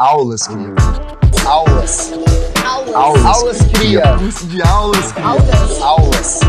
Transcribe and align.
Aulas, 0.00 0.46
cria. 0.48 0.74
Aulas. 1.46 2.10
Aulas. 2.64 2.94
Aulas, 2.94 3.24
Aulas 3.26 3.58
cria. 3.70 4.16
Curso 4.16 4.46
de 4.46 4.62
aulas, 4.62 5.12
cria. 5.12 5.26
Aulas. 5.26 5.82
Aulas. 5.82 6.40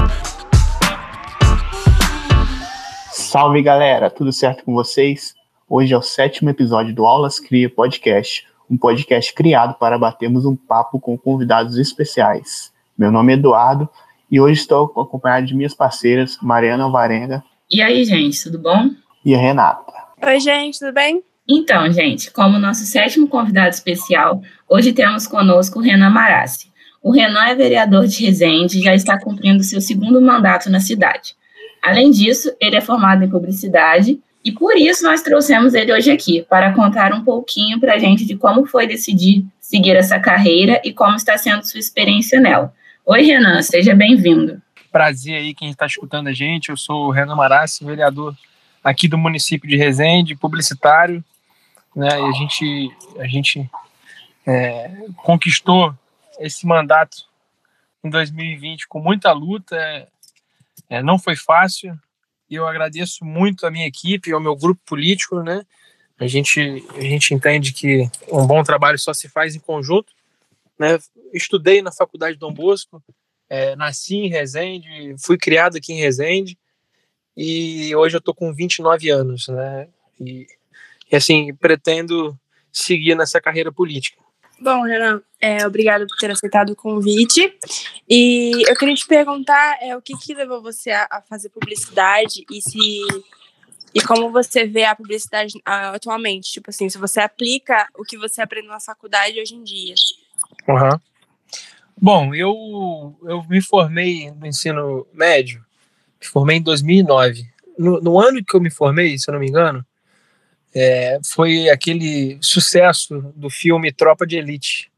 Salve 3.12 3.62
galera, 3.62 4.10
tudo 4.10 4.32
certo 4.32 4.64
com 4.64 4.74
vocês? 4.74 5.36
Hoje 5.68 5.94
é 5.94 5.98
o 5.98 6.02
sétimo 6.02 6.50
episódio 6.50 6.96
do 6.96 7.06
Aulas 7.06 7.42
Cria 7.42 7.70
Podcast, 7.70 8.48
um 8.70 8.78
podcast 8.78 9.34
criado 9.34 9.74
para 9.78 10.00
batermos 10.00 10.46
um 10.46 10.56
papo 10.56 10.98
com 10.98 11.18
convidados 11.18 11.78
especiais. 11.78 12.72
Meu 12.98 13.12
nome 13.12 13.34
é 13.34 13.36
Eduardo 13.36 13.90
e 14.32 14.40
hoje 14.40 14.62
estou 14.62 14.86
acompanhado 14.86 15.46
de 15.48 15.54
minhas 15.54 15.74
parceiras 15.74 16.38
Mariana 16.42 16.86
Alvarenga 16.86 17.44
E 17.70 17.82
aí, 17.82 18.06
gente, 18.06 18.42
tudo 18.44 18.60
bom? 18.60 18.92
e 19.26 19.36
a 19.36 19.38
Renata. 19.38 19.92
Oi, 20.24 20.40
gente, 20.40 20.80
tudo 20.80 20.94
bem? 20.94 21.22
Então, 21.48 21.92
gente, 21.92 22.32
como 22.32 22.60
nosso 22.60 22.86
sétimo 22.86 23.28
convidado 23.28 23.70
especial, 23.70 24.42
hoje 24.70 24.94
temos 24.94 25.28
conosco 25.28 25.80
o 25.80 25.82
Renan 25.82 26.10
Marassi. 26.10 26.72
O 27.02 27.12
Renan 27.12 27.46
é 27.48 27.56
vereador 27.56 28.08
de 28.08 28.24
Resende 28.24 28.80
e 28.80 28.84
já 28.84 28.94
está 28.94 29.20
cumprindo 29.20 29.64
seu 29.64 29.82
segundo 29.82 30.22
mandato 30.22 30.70
na 30.70 30.80
cidade. 30.80 31.36
Além 31.82 32.12
disso, 32.12 32.56
ele 32.62 32.76
é 32.76 32.82
formado 32.82 33.24
em 33.24 33.30
publicidade 33.30 34.20
e 34.46 34.52
por 34.52 34.76
isso 34.76 35.04
nós 35.04 35.22
trouxemos 35.22 35.74
ele 35.74 35.92
hoje 35.92 36.12
aqui, 36.12 36.46
para 36.48 36.74
contar 36.74 37.14
um 37.14 37.24
pouquinho 37.24 37.80
para 37.80 37.96
a 37.96 38.00
gente 38.00 38.26
de 38.26 38.36
como 38.36 38.66
foi 38.66 38.88
decidir 38.88 39.46
seguir 39.60 39.96
essa 39.96 40.20
carreira 40.20 40.80
e 40.84 40.94
como 40.94 41.16
está 41.16 41.38
sendo 41.38 41.64
sua 41.64 41.80
experiência 41.80 42.40
nela. 42.40 42.74
Oi, 43.06 43.24
Renan, 43.24 43.62
seja 43.62 43.96
bem-vindo. 43.96 44.62
Prazer 44.92 45.38
aí 45.38 45.54
quem 45.56 45.72
está 45.72 45.86
escutando 45.86 46.28
a 46.28 46.34
gente. 46.34 46.70
Eu 46.70 46.78
sou 46.78 47.08
o 47.08 47.12
Renan 47.12 47.36
Marassi, 47.36 47.84
vereador 47.84 48.36
aqui 48.84 49.08
do 49.08 49.18
município 49.18 49.70
de 49.70 49.78
Resende, 49.78 50.36
publicitário, 50.36 51.24
né? 51.96 52.08
E 52.08 52.24
a 52.24 52.32
gente, 52.32 52.98
a 53.20 53.28
gente 53.28 53.70
é, 54.46 54.90
conquistou 55.18 55.94
esse 56.40 56.66
mandato 56.66 57.26
em 58.04 58.10
2020 58.10 58.88
com 58.88 59.00
muita 59.00 59.32
luta. 59.32 59.76
É, 59.76 60.08
é, 60.90 61.04
não 61.04 61.20
foi 61.20 61.36
fácil. 61.36 61.98
E 62.50 62.56
eu 62.56 62.68
agradeço 62.68 63.24
muito 63.24 63.66
a 63.66 63.72
minha 63.72 63.88
equipe, 63.88 64.32
ao 64.32 64.42
meu 64.42 64.56
grupo 64.56 64.82
político, 64.86 65.42
né? 65.42 65.64
A 66.20 66.28
gente, 66.28 66.60
a 66.96 67.02
gente 67.02 67.34
entende 67.34 67.74
que 67.74 68.10
um 68.32 68.46
bom 68.46 68.62
trabalho 68.62 69.00
só 69.00 69.14
se 69.14 69.28
faz 69.28 69.56
em 69.56 69.60
conjunto. 69.60 70.14
Né? 70.78 71.00
Estudei 71.34 71.82
na 71.82 71.92
Faculdade 71.92 72.38
Dom 72.38 72.54
Bosco, 72.54 73.02
é, 73.50 73.76
nasci 73.76 74.16
em 74.18 74.30
Resende, 74.30 75.16
fui 75.20 75.38
criado 75.38 75.78
aqui 75.78 75.94
em 75.94 76.00
Resende 76.00 76.58
e 77.36 77.96
hoje 77.96 78.18
eu 78.18 78.22
tô 78.22 78.34
com 78.34 78.54
29 78.54 79.10
anos, 79.10 79.48
né? 79.48 79.88
E, 80.20 80.46
e 81.12 81.16
assim, 81.16 81.54
pretendo 81.54 82.38
seguir 82.72 83.16
nessa 83.16 83.42
carreira 83.42 83.72
política. 83.72 84.18
Bom, 84.60 84.84
Renan, 84.84 85.22
é, 85.40 85.66
obrigada 85.66 86.06
por 86.06 86.16
ter 86.18 86.30
aceitado 86.30 86.70
o 86.70 86.76
convite. 86.76 87.52
E 88.08 88.64
eu 88.68 88.76
queria 88.76 88.94
te 88.94 89.08
perguntar 89.08 89.80
é, 89.82 89.98
o 89.98 90.02
que, 90.02 90.16
que 90.16 90.36
levou 90.36 90.62
você 90.62 90.92
a, 90.92 91.08
a 91.10 91.22
fazer 91.22 91.50
publicidade 91.50 92.46
e 92.50 92.62
se 92.62 92.80
e 93.94 94.02
como 94.02 94.32
você 94.32 94.66
vê 94.66 94.86
a 94.86 94.96
publicidade 94.96 95.54
ah, 95.66 95.90
atualmente? 95.90 96.52
Tipo 96.52 96.70
assim, 96.70 96.88
se 96.90 96.98
você 96.98 97.20
aplica 97.20 97.88
o 97.98 98.04
que 98.04 98.18
você 98.18 98.42
aprendeu 98.42 98.72
na 98.72 98.80
faculdade 98.80 99.40
hoje 99.40 99.56
em 99.56 99.64
dia. 99.64 99.96
Uhum. 100.68 101.00
Bom, 102.00 102.34
eu, 102.34 103.16
eu 103.24 103.44
me 103.50 103.62
formei 103.62 104.32
no 104.32 104.48
ensino 104.48 105.06
médio, 105.14 105.60
me 106.20 106.28
formei 106.28 106.58
em 106.58 106.62
2009. 106.62 107.46
No, 107.78 108.00
no 108.00 108.20
ano 108.20 108.44
que 108.44 108.56
eu 108.56 108.62
me 108.62 108.70
formei, 108.70 109.18
se 109.18 109.30
eu 109.30 109.34
não 109.34 109.40
me 109.40 109.48
engano, 109.48 109.86
é, 110.74 111.20
foi 111.24 111.70
aquele 111.70 112.38
sucesso 112.42 113.34
do 113.36 113.50
filme 113.50 113.92
Tropa 113.92 114.26
de 114.26 114.38
Elite. 114.38 114.92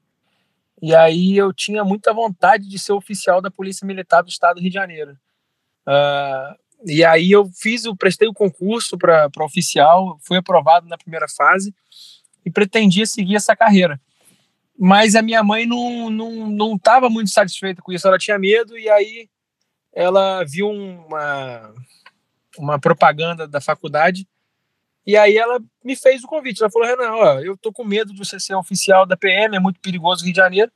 E 0.81 0.93
aí 0.93 1.38
eu 1.38 1.53
tinha 1.53 1.83
muita 1.83 2.13
vontade 2.13 2.67
de 2.67 2.77
ser 2.77 2.93
oficial 2.93 3.41
da 3.41 3.49
Polícia 3.49 3.85
Militar 3.85 4.21
do 4.21 4.29
Estado 4.29 4.55
do 4.55 4.61
Rio 4.61 4.69
de 4.69 4.75
Janeiro. 4.75 5.17
Ah, 5.85 6.56
e 6.85 7.03
aí 7.03 7.31
eu 7.31 7.50
fiz, 7.53 7.85
eu 7.85 7.95
prestei 7.95 8.28
o 8.28 8.34
concurso 8.34 8.97
para 8.97 9.29
oficial, 9.39 10.19
fui 10.22 10.38
aprovado 10.38 10.88
na 10.88 10.97
primeira 10.97 11.28
fase 11.28 11.73
e 12.45 12.51
pretendia 12.51 13.05
seguir 13.05 13.35
essa 13.35 13.55
carreira. 13.55 14.00
Mas 14.78 15.16
a 15.16 15.22
minha 15.22 15.44
mãe 15.44 15.66
não 15.66 16.09
não 16.09 16.50
não 16.50 16.75
estava 16.75 17.09
muito 17.09 17.29
satisfeita 17.29 17.81
com 17.81 17.94
isso, 17.94 18.07
ela 18.07 18.17
tinha 18.17 18.38
medo 18.38 18.78
e 18.78 18.90
aí 18.90 19.29
ela 19.94 20.44
viu 20.44 20.69
uma 20.69 21.73
uma 22.57 22.79
propaganda 22.79 23.47
da 23.47 23.61
faculdade 23.61 24.28
e 25.06 25.18
aí 25.18 25.38
ela 25.38 25.59
me 25.84 25.96
fez 25.96 26.24
o 26.24 26.28
convite. 26.28 26.62
Ela 26.62 26.72
falou: 26.72 26.88
Renan, 26.88 27.12
ó, 27.12 27.40
eu 27.40 27.58
tô 27.58 27.72
com 27.72 27.84
medo 27.84 28.14
de 28.14 28.19
você 28.19 28.40
ser 28.40 28.56
oficial 28.56 29.06
da 29.06 29.18
PM, 29.18 29.56
é 29.56 29.59
muito 29.59 29.80
perigoso 29.80 30.22
no 30.22 30.25
Rio 30.25 30.34
de 30.34 30.38
Janeiro, 30.38 30.72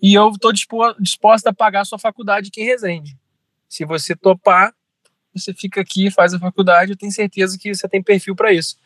e 0.00 0.14
eu 0.14 0.32
tô 0.38 0.52
dispo- 0.52 0.94
disposta 1.00 1.50
a 1.50 1.54
pagar 1.54 1.82
a 1.82 1.84
sua 1.84 1.98
faculdade 1.98 2.48
aqui 2.48 2.62
em 2.62 2.66
Resende. 2.66 3.16
Se 3.68 3.84
você 3.84 4.14
topar, 4.14 4.72
você 5.34 5.52
fica 5.52 5.80
aqui, 5.80 6.10
faz 6.10 6.32
a 6.32 6.38
faculdade, 6.38 6.92
eu 6.92 6.96
tenho 6.96 7.12
certeza 7.12 7.58
que 7.58 7.74
você 7.74 7.88
tem 7.88 8.02
perfil 8.02 8.34
para 8.34 8.52
isso. 8.52 8.76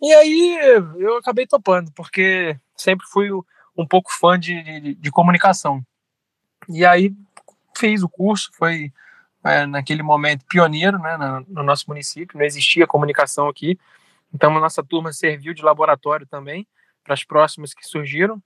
E 0.00 0.12
aí 0.14 0.58
eu 0.98 1.18
acabei 1.18 1.46
topando, 1.46 1.92
porque 1.92 2.58
sempre 2.76 3.06
fui 3.06 3.30
um 3.76 3.86
pouco 3.86 4.10
fã 4.12 4.38
de, 4.38 4.62
de, 4.62 4.94
de 4.94 5.10
comunicação. 5.10 5.84
E 6.68 6.84
aí 6.84 7.12
fiz 7.76 8.02
o 8.02 8.08
curso, 8.08 8.50
foi 8.54 8.92
é, 9.44 9.66
naquele 9.66 10.02
momento 10.02 10.44
pioneiro 10.46 10.98
né, 10.98 11.16
no, 11.16 11.40
no 11.48 11.62
nosso 11.62 11.84
município, 11.88 12.38
não 12.38 12.44
existia 12.44 12.86
comunicação 12.86 13.48
aqui, 13.48 13.78
então 14.32 14.56
a 14.56 14.60
nossa 14.60 14.82
turma 14.82 15.12
serviu 15.12 15.52
de 15.52 15.62
laboratório 15.62 16.26
também 16.26 16.66
para 17.02 17.14
as 17.14 17.24
próximas 17.24 17.74
que 17.74 17.86
surgiram. 17.86 18.42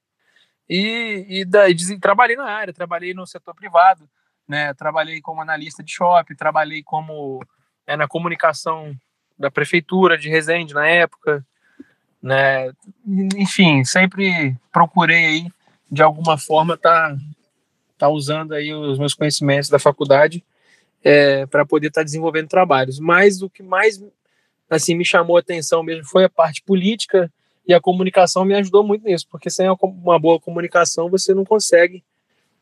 E, 0.69 1.27
e 1.29 1.45
daí 1.45 1.75
trabalhei 2.01 2.37
na 2.37 2.47
área, 2.47 2.73
trabalhei 2.73 3.13
no 3.13 3.27
setor 3.27 3.55
privado, 3.55 4.09
né? 4.49 4.73
Trabalhei 4.75 5.21
como 5.21 5.43
analista 5.43 5.83
de 5.83 5.93
shopping, 5.93 6.35
trabalhei 6.35 6.83
como 6.83 7.45
é, 7.87 7.97
na 7.97 8.09
comunicação 8.09 8.95
da 9.39 9.51
prefeitura 9.51 10.17
de 10.17 10.29
Resende 10.29 10.73
na 10.73 10.87
época, 10.87 11.45
né? 12.23 12.73
Enfim, 13.37 13.85
sempre 13.85 14.57
procurei 14.73 15.27
aí 15.27 15.53
de 15.91 16.03
alguma 16.03 16.39
forma 16.39 16.77
tá 16.77 17.17
tá 17.99 18.09
usando 18.09 18.53
aí 18.53 18.73
os 18.73 18.99
meus 18.99 19.15
conhecimentos 19.15 19.69
da 19.69 19.79
faculdade 19.79 20.45
é, 21.03 21.47
para 21.47 21.65
poder 21.65 21.89
estar 21.89 22.03
desenvolvendo 22.03 22.49
trabalhos. 22.49 22.99
Mas 22.99 23.43
o 23.43 23.51
que 23.51 23.63
mais 23.63 24.03
assim 24.75 24.95
me 24.95 25.05
chamou 25.05 25.37
a 25.37 25.41
atenção 25.41 25.83
mesmo 25.83 26.05
foi 26.05 26.25
a 26.25 26.29
parte 26.29 26.63
política 26.63 27.33
e 27.67 27.73
a 27.73 27.81
comunicação 27.81 28.45
me 28.45 28.55
ajudou 28.55 28.85
muito 28.85 29.05
nisso, 29.05 29.27
porque 29.31 29.49
sem 29.49 29.67
uma 29.81 30.19
boa 30.19 30.39
comunicação 30.39 31.09
você 31.09 31.33
não 31.33 31.45
consegue, 31.45 32.05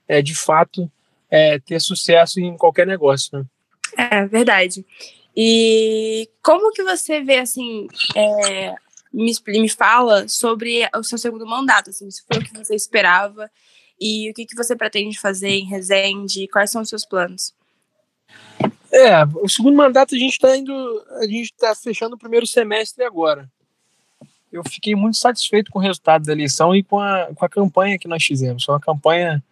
é, 0.07 0.23
de 0.23 0.35
fato, 0.35 0.91
é, 1.29 1.59
ter 1.59 1.81
sucesso 1.81 2.39
em 2.39 2.57
qualquer 2.57 2.87
negócio. 2.87 3.37
Né? 3.37 3.45
É 3.97 4.27
verdade. 4.27 4.87
E 5.37 6.29
como 6.43 6.73
que 6.73 6.85
você 6.85 7.21
vê 7.21 7.39
assim? 7.39 7.89
é, 8.15 8.75
me, 9.13 9.33
me 9.49 9.69
fala 9.69 10.27
sobre 10.29 10.89
o 10.95 11.03
seu 11.03 11.19
segundo 11.19 11.47
mandato, 11.47 11.91
assim, 11.91 12.11
se 12.11 12.23
foi 12.27 12.41
o 12.41 12.45
que 12.45 12.57
você 12.57 12.75
esperava 12.75 13.51
e 14.01 14.31
o 14.31 14.35
que, 14.35 14.47
que 14.47 14.57
você 14.57 14.75
pretende 14.75 15.19
fazer 15.19 15.51
em 15.51 15.67
Resende, 15.67 16.49
quais 16.49 16.71
são 16.71 16.83
os 16.83 16.89
seus 16.89 17.05
planos? 17.05 17.55
É, 18.93 19.25
o 19.43 19.49
segundo 19.49 19.75
mandato 19.75 20.15
a 20.15 20.19
gente 20.19 20.33
está 20.33 20.55
indo, 20.55 20.73
a 21.19 21.25
gente 21.25 21.45
está 21.45 21.75
fechando 21.75 22.15
o 22.15 22.19
primeiro 22.19 22.47
semestre 22.47 23.03
agora. 23.03 23.51
Eu 24.53 24.63
fiquei 24.69 24.95
muito 24.95 25.17
satisfeito 25.17 25.71
com 25.71 25.79
o 25.79 25.83
resultado 25.83 26.27
da 26.27 26.33
eleição 26.33 26.77
e 26.77 26.83
com 26.83 27.01
a, 27.01 27.29
com 27.35 27.43
a 27.43 27.49
campanha 27.49 27.99
que 27.99 28.07
nós 28.07 28.23
fizemos. 28.23 28.65
Foi 28.65 28.75
uma 28.75 28.81
campanha 28.81 29.43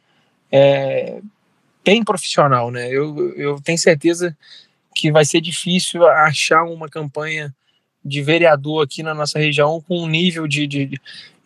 é, 0.52 1.22
bem 1.82 2.04
profissional, 2.04 2.70
né? 2.70 2.88
Eu, 2.90 3.34
eu 3.34 3.60
tenho 3.62 3.78
certeza 3.78 4.36
que 4.94 5.10
vai 5.10 5.24
ser 5.24 5.40
difícil 5.40 6.06
achar 6.06 6.64
uma 6.64 6.88
campanha 6.90 7.54
de 8.04 8.20
vereador 8.20 8.84
aqui 8.84 9.02
na 9.02 9.14
nossa 9.14 9.38
região 9.38 9.80
com 9.80 10.02
um 10.02 10.06
nível 10.06 10.46
de, 10.46 10.66
de, 10.66 11.00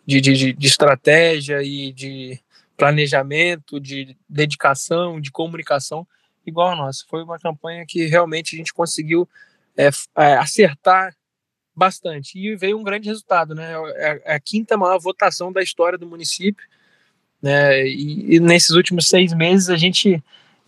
de, 0.05 0.21
de, 0.21 0.53
de 0.53 0.67
estratégia 0.67 1.63
e 1.63 1.93
de 1.93 2.41
planejamento, 2.77 3.79
de 3.79 4.17
dedicação, 4.29 5.21
de 5.21 5.31
comunicação 5.31 6.05
igual 6.47 6.71
a 6.71 6.77
nossa. 6.77 7.05
Foi 7.09 7.23
uma 7.23 7.39
campanha 7.39 7.85
que 7.87 8.07
realmente 8.07 8.55
a 8.55 8.59
gente 8.59 8.73
conseguiu 8.73 9.29
é, 9.77 9.91
é, 10.17 10.35
acertar 10.35 11.15
bastante 11.75 12.39
e 12.39 12.55
veio 12.55 12.79
um 12.79 12.85
grande 12.85 13.09
resultado, 13.09 13.55
né? 13.55 13.73
É 13.97 14.23
é 14.25 14.35
a 14.35 14.41
quinta 14.41 14.77
maior 14.77 14.99
votação 14.99 15.53
da 15.53 15.63
história 15.63 15.99
do 15.99 16.07
município, 16.07 16.65
né? 17.43 17.87
E, 17.87 18.37
e 18.37 18.41
nesses 18.41 18.71
últimos 18.71 19.09
seis 19.09 19.33
meses 19.33 19.69
a 19.69 19.77
gente 19.77 20.23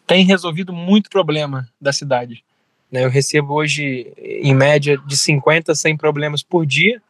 tem 0.06 0.24
resolvido 0.24 0.72
muito 0.72 1.10
problema 1.10 1.68
da 1.80 1.92
cidade. 1.92 2.44
Né? 2.90 3.04
Eu 3.04 3.10
recebo 3.10 3.54
hoje, 3.54 4.12
em 4.16 4.54
média, 4.54 4.96
de 4.98 5.16
50 5.16 5.72
a 5.72 5.74
100 5.74 5.96
problemas 5.96 6.42
por 6.42 6.64
dia. 6.64 7.02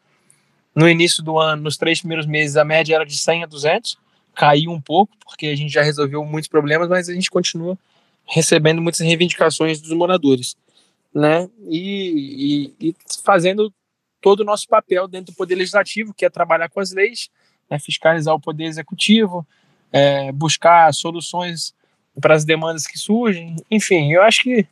No 0.74 0.88
início 0.88 1.22
do 1.22 1.38
ano, 1.38 1.62
nos 1.62 1.76
três 1.76 2.00
primeiros 2.00 2.26
meses, 2.26 2.56
a 2.56 2.64
média 2.64 2.94
era 2.94 3.04
de 3.04 3.16
100 3.16 3.44
a 3.44 3.46
200. 3.46 3.98
Caiu 4.34 4.70
um 4.70 4.80
pouco, 4.80 5.14
porque 5.24 5.46
a 5.46 5.56
gente 5.56 5.72
já 5.72 5.82
resolveu 5.82 6.24
muitos 6.24 6.48
problemas, 6.48 6.88
mas 6.88 7.08
a 7.08 7.14
gente 7.14 7.30
continua 7.30 7.78
recebendo 8.26 8.82
muitas 8.82 9.00
reivindicações 9.00 9.81
dos 9.81 9.93
moradores, 9.93 10.56
né? 11.14 11.49
E, 11.69 12.75
e, 12.81 12.88
e 12.88 12.96
fazendo 13.25 13.73
todo 14.20 14.40
o 14.40 14.44
nosso 14.44 14.67
papel 14.69 15.06
dentro 15.06 15.32
do 15.32 15.37
Poder 15.37 15.55
Legislativo, 15.55 16.12
que 16.12 16.25
é 16.25 16.31
trabalhar 16.31 16.69
com 16.69 16.81
as 16.81 16.93
leis 16.93 17.31
né, 17.70 17.78
fiscalizar 17.78 18.34
o 18.34 18.40
poder 18.40 18.64
executivo, 18.64 19.46
é, 19.93 20.32
buscar 20.32 20.93
soluções 20.94 21.75
para 22.20 22.34
as 22.34 22.44
demandas 22.44 22.87
que 22.87 22.99
surgem. 22.99 23.56
Enfim, 23.70 24.12
eu 24.12 24.23
acho 24.23 24.43
que, 24.43 24.67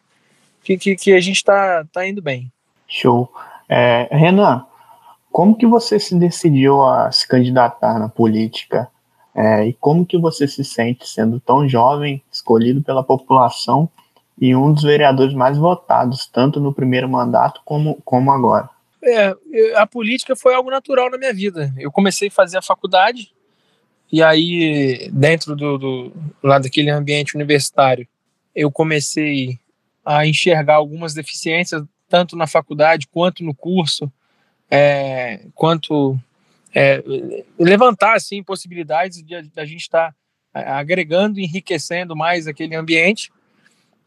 que, 0.63 0.97
que 0.97 1.13
a 1.13 1.21
gente 1.21 1.37
está 1.37 1.85
tá 1.93 2.07
indo 2.07 2.23
bem. 2.23 2.51
Show. 2.89 3.31
É, 3.69 4.09
Renan, 4.11 4.65
como 5.31 5.57
que 5.57 5.67
você 5.67 5.99
se 5.99 6.15
decidiu 6.15 6.83
a 6.83 7.11
se 7.11 7.27
candidatar 7.27 7.99
na 7.99 8.09
política? 8.09 8.89
É, 9.35 9.67
e 9.67 9.73
como 9.73 10.07
que 10.07 10.17
você 10.17 10.47
se 10.47 10.65
sente 10.65 11.09
sendo 11.09 11.41
tão 11.41 11.69
jovem, 11.69 12.23
escolhido 12.31 12.81
pela 12.83 13.03
população 13.03 13.89
e 14.41 14.55
um 14.55 14.73
dos 14.73 14.85
vereadores 14.85 15.35
mais 15.35 15.59
votados, 15.59 16.27
tanto 16.27 16.61
no 16.61 16.73
primeiro 16.73 17.09
mandato 17.09 17.61
como, 17.65 18.01
como 18.05 18.31
agora? 18.31 18.69
É, 19.03 19.35
a 19.77 19.87
política 19.87 20.37
foi 20.37 20.55
algo 20.55 20.71
natural 20.71 21.11
na 21.11 21.19
minha 21.19 21.35
vida. 21.35 21.73
Eu 21.77 21.91
comecei 21.91 22.29
a 22.29 22.31
fazer 22.31 22.59
a 22.59 22.63
faculdade 22.63 23.33
e 24.11 24.23
aí 24.23 25.11
dentro 25.13 25.57
do, 25.57 25.77
do 25.77 26.13
lá 26.43 26.59
daquele 26.59 26.91
ambiente 26.91 27.35
universitário, 27.35 28.07
eu 28.55 28.71
comecei 28.71 29.59
a 30.05 30.27
enxergar 30.27 30.77
algumas 30.77 31.15
deficiências 31.15 31.83
tanto 32.09 32.37
na 32.37 32.47
faculdade 32.47 33.09
quanto 33.09 33.43
no 33.43 33.55
curso, 33.55 34.11
é, 34.71 35.41
quanto 35.55 36.17
é, 36.75 37.03
levantar 37.59 38.17
assim 38.17 38.43
possibilidades 38.43 39.23
de, 39.23 39.43
de 39.43 39.61
a 39.61 39.65
gente 39.65 39.83
estar 39.83 40.15
tá 40.53 40.79
agregando, 40.79 41.39
enriquecendo 41.39 42.17
mais 42.17 42.49
aquele 42.49 42.75
ambiente. 42.75 43.31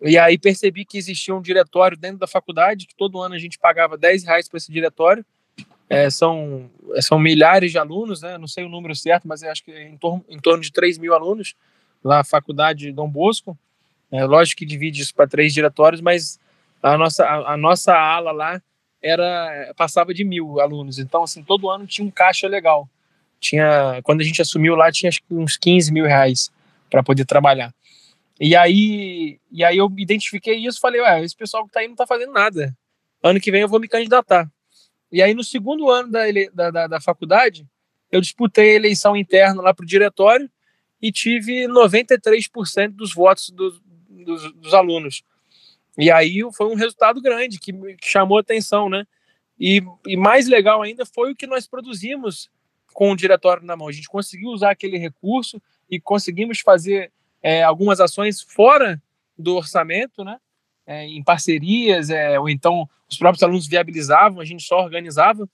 E 0.01 0.17
aí 0.17 0.37
percebi 0.37 0.85
que 0.85 0.97
existia 0.97 1.33
um 1.33 1.41
diretório 1.41 1.97
dentro 1.97 2.19
da 2.19 2.27
faculdade, 2.27 2.85
que 2.85 2.95
todo 2.95 3.21
ano 3.21 3.35
a 3.35 3.39
gente 3.39 3.57
pagava 3.57 3.97
10 3.97 4.25
reais 4.25 4.47
para 4.47 4.57
esse 4.57 4.71
diretório. 4.71 5.25
É, 5.89 6.09
são, 6.09 6.69
são 6.99 7.17
milhares 7.17 7.71
de 7.71 7.77
alunos, 7.77 8.21
né? 8.21 8.37
não 8.37 8.47
sei 8.47 8.65
o 8.65 8.69
número 8.69 8.93
certo, 8.93 9.27
mas 9.27 9.41
acho 9.41 9.63
que 9.63 9.71
é 9.71 9.87
em 9.87 9.97
torno, 9.97 10.23
em 10.27 10.37
torno 10.37 10.61
de 10.61 10.71
3 10.71 10.97
mil 10.97 11.13
alunos 11.13 11.55
lá 12.03 12.17
na 12.17 12.23
faculdade 12.23 12.91
Dom 12.91 13.09
Bosco. 13.09 13.57
É, 14.11 14.23
lógico 14.25 14.59
que 14.59 14.65
divide 14.65 15.01
isso 15.01 15.15
para 15.15 15.27
três 15.27 15.53
diretórios, 15.53 16.01
mas 16.01 16.39
a 16.81 16.97
nossa, 16.97 17.25
a, 17.25 17.53
a 17.53 17.57
nossa 17.57 17.93
ala 17.93 18.31
lá 18.31 18.61
era 19.01 19.73
passava 19.75 20.13
de 20.13 20.23
mil 20.23 20.59
alunos. 20.59 20.99
Então, 20.99 21.23
assim, 21.23 21.43
todo 21.43 21.69
ano 21.69 21.87
tinha 21.87 22.05
um 22.05 22.11
caixa 22.11 22.47
legal. 22.47 22.89
Tinha, 23.39 24.01
quando 24.03 24.21
a 24.21 24.23
gente 24.23 24.41
assumiu 24.41 24.75
lá, 24.75 24.91
tinha 24.91 25.11
uns 25.29 25.57
15 25.57 25.91
mil 25.93 26.05
reais 26.05 26.51
para 26.89 27.03
poder 27.03 27.25
trabalhar. 27.25 27.73
E 28.39 28.55
aí, 28.55 29.39
e 29.51 29.63
aí 29.63 29.77
eu 29.77 29.91
identifiquei 29.97 30.55
isso 30.55 30.79
falei, 30.79 31.01
ué, 31.01 31.23
esse 31.23 31.35
pessoal 31.35 31.65
que 31.65 31.71
tá 31.71 31.79
aí 31.79 31.87
não 31.87 31.95
tá 31.95 32.05
fazendo 32.05 32.31
nada. 32.31 32.75
Ano 33.23 33.39
que 33.39 33.51
vem 33.51 33.61
eu 33.61 33.67
vou 33.67 33.79
me 33.79 33.87
candidatar. 33.87 34.49
E 35.11 35.21
aí, 35.21 35.33
no 35.33 35.43
segundo 35.43 35.89
ano 35.89 36.11
da, 36.11 36.21
da, 36.53 36.71
da, 36.71 36.87
da 36.87 37.01
faculdade, 37.01 37.65
eu 38.11 38.21
disputei 38.21 38.71
a 38.71 38.75
eleição 38.75 39.15
interna 39.15 39.61
lá 39.61 39.73
para 39.73 39.83
o 39.83 39.87
diretório 39.87 40.49
e 41.01 41.11
tive 41.11 41.67
93% 41.67 42.89
dos 42.89 43.13
votos 43.13 43.49
do, 43.49 43.79
dos, 44.09 44.53
dos 44.53 44.73
alunos. 44.73 45.23
E 45.97 46.11
aí 46.11 46.41
foi 46.53 46.67
um 46.67 46.75
resultado 46.75 47.21
grande 47.21 47.59
que, 47.59 47.73
que 47.73 48.07
chamou 48.07 48.37
atenção, 48.37 48.89
né? 48.89 49.05
E, 49.59 49.81
e, 50.05 50.15
mais 50.15 50.47
legal 50.47 50.83
ainda 50.83 51.05
foi 51.05 51.31
o 51.31 51.35
que 51.35 51.47
nós 51.47 51.65
produzimos 51.65 52.49
com 52.93 53.11
o 53.11 53.15
diretório 53.15 53.65
na 53.65 53.75
mão. 53.75 53.87
A 53.87 53.91
gente 53.91 54.07
conseguiu 54.07 54.49
usar 54.49 54.69
aquele 54.69 54.97
recurso 54.97 55.59
e 55.89 55.99
conseguimos 55.99 56.59
fazer 56.59 57.11
é, 57.41 57.63
algumas 57.63 57.99
ações 57.99 58.41
fora 58.41 59.01
do 59.37 59.55
orçamento, 59.55 60.23
né? 60.23 60.37
É, 60.85 61.05
em 61.05 61.21
parcerias, 61.23 62.09
é, 62.09 62.39
ou 62.39 62.47
então 62.47 62.87
os 63.09 63.17
próprios 63.17 63.43
alunos 63.43 63.67
viabilizavam, 63.67 64.39
a 64.39 64.45
gente 64.45 64.63
só 64.63 64.79
organizava. 64.79 65.49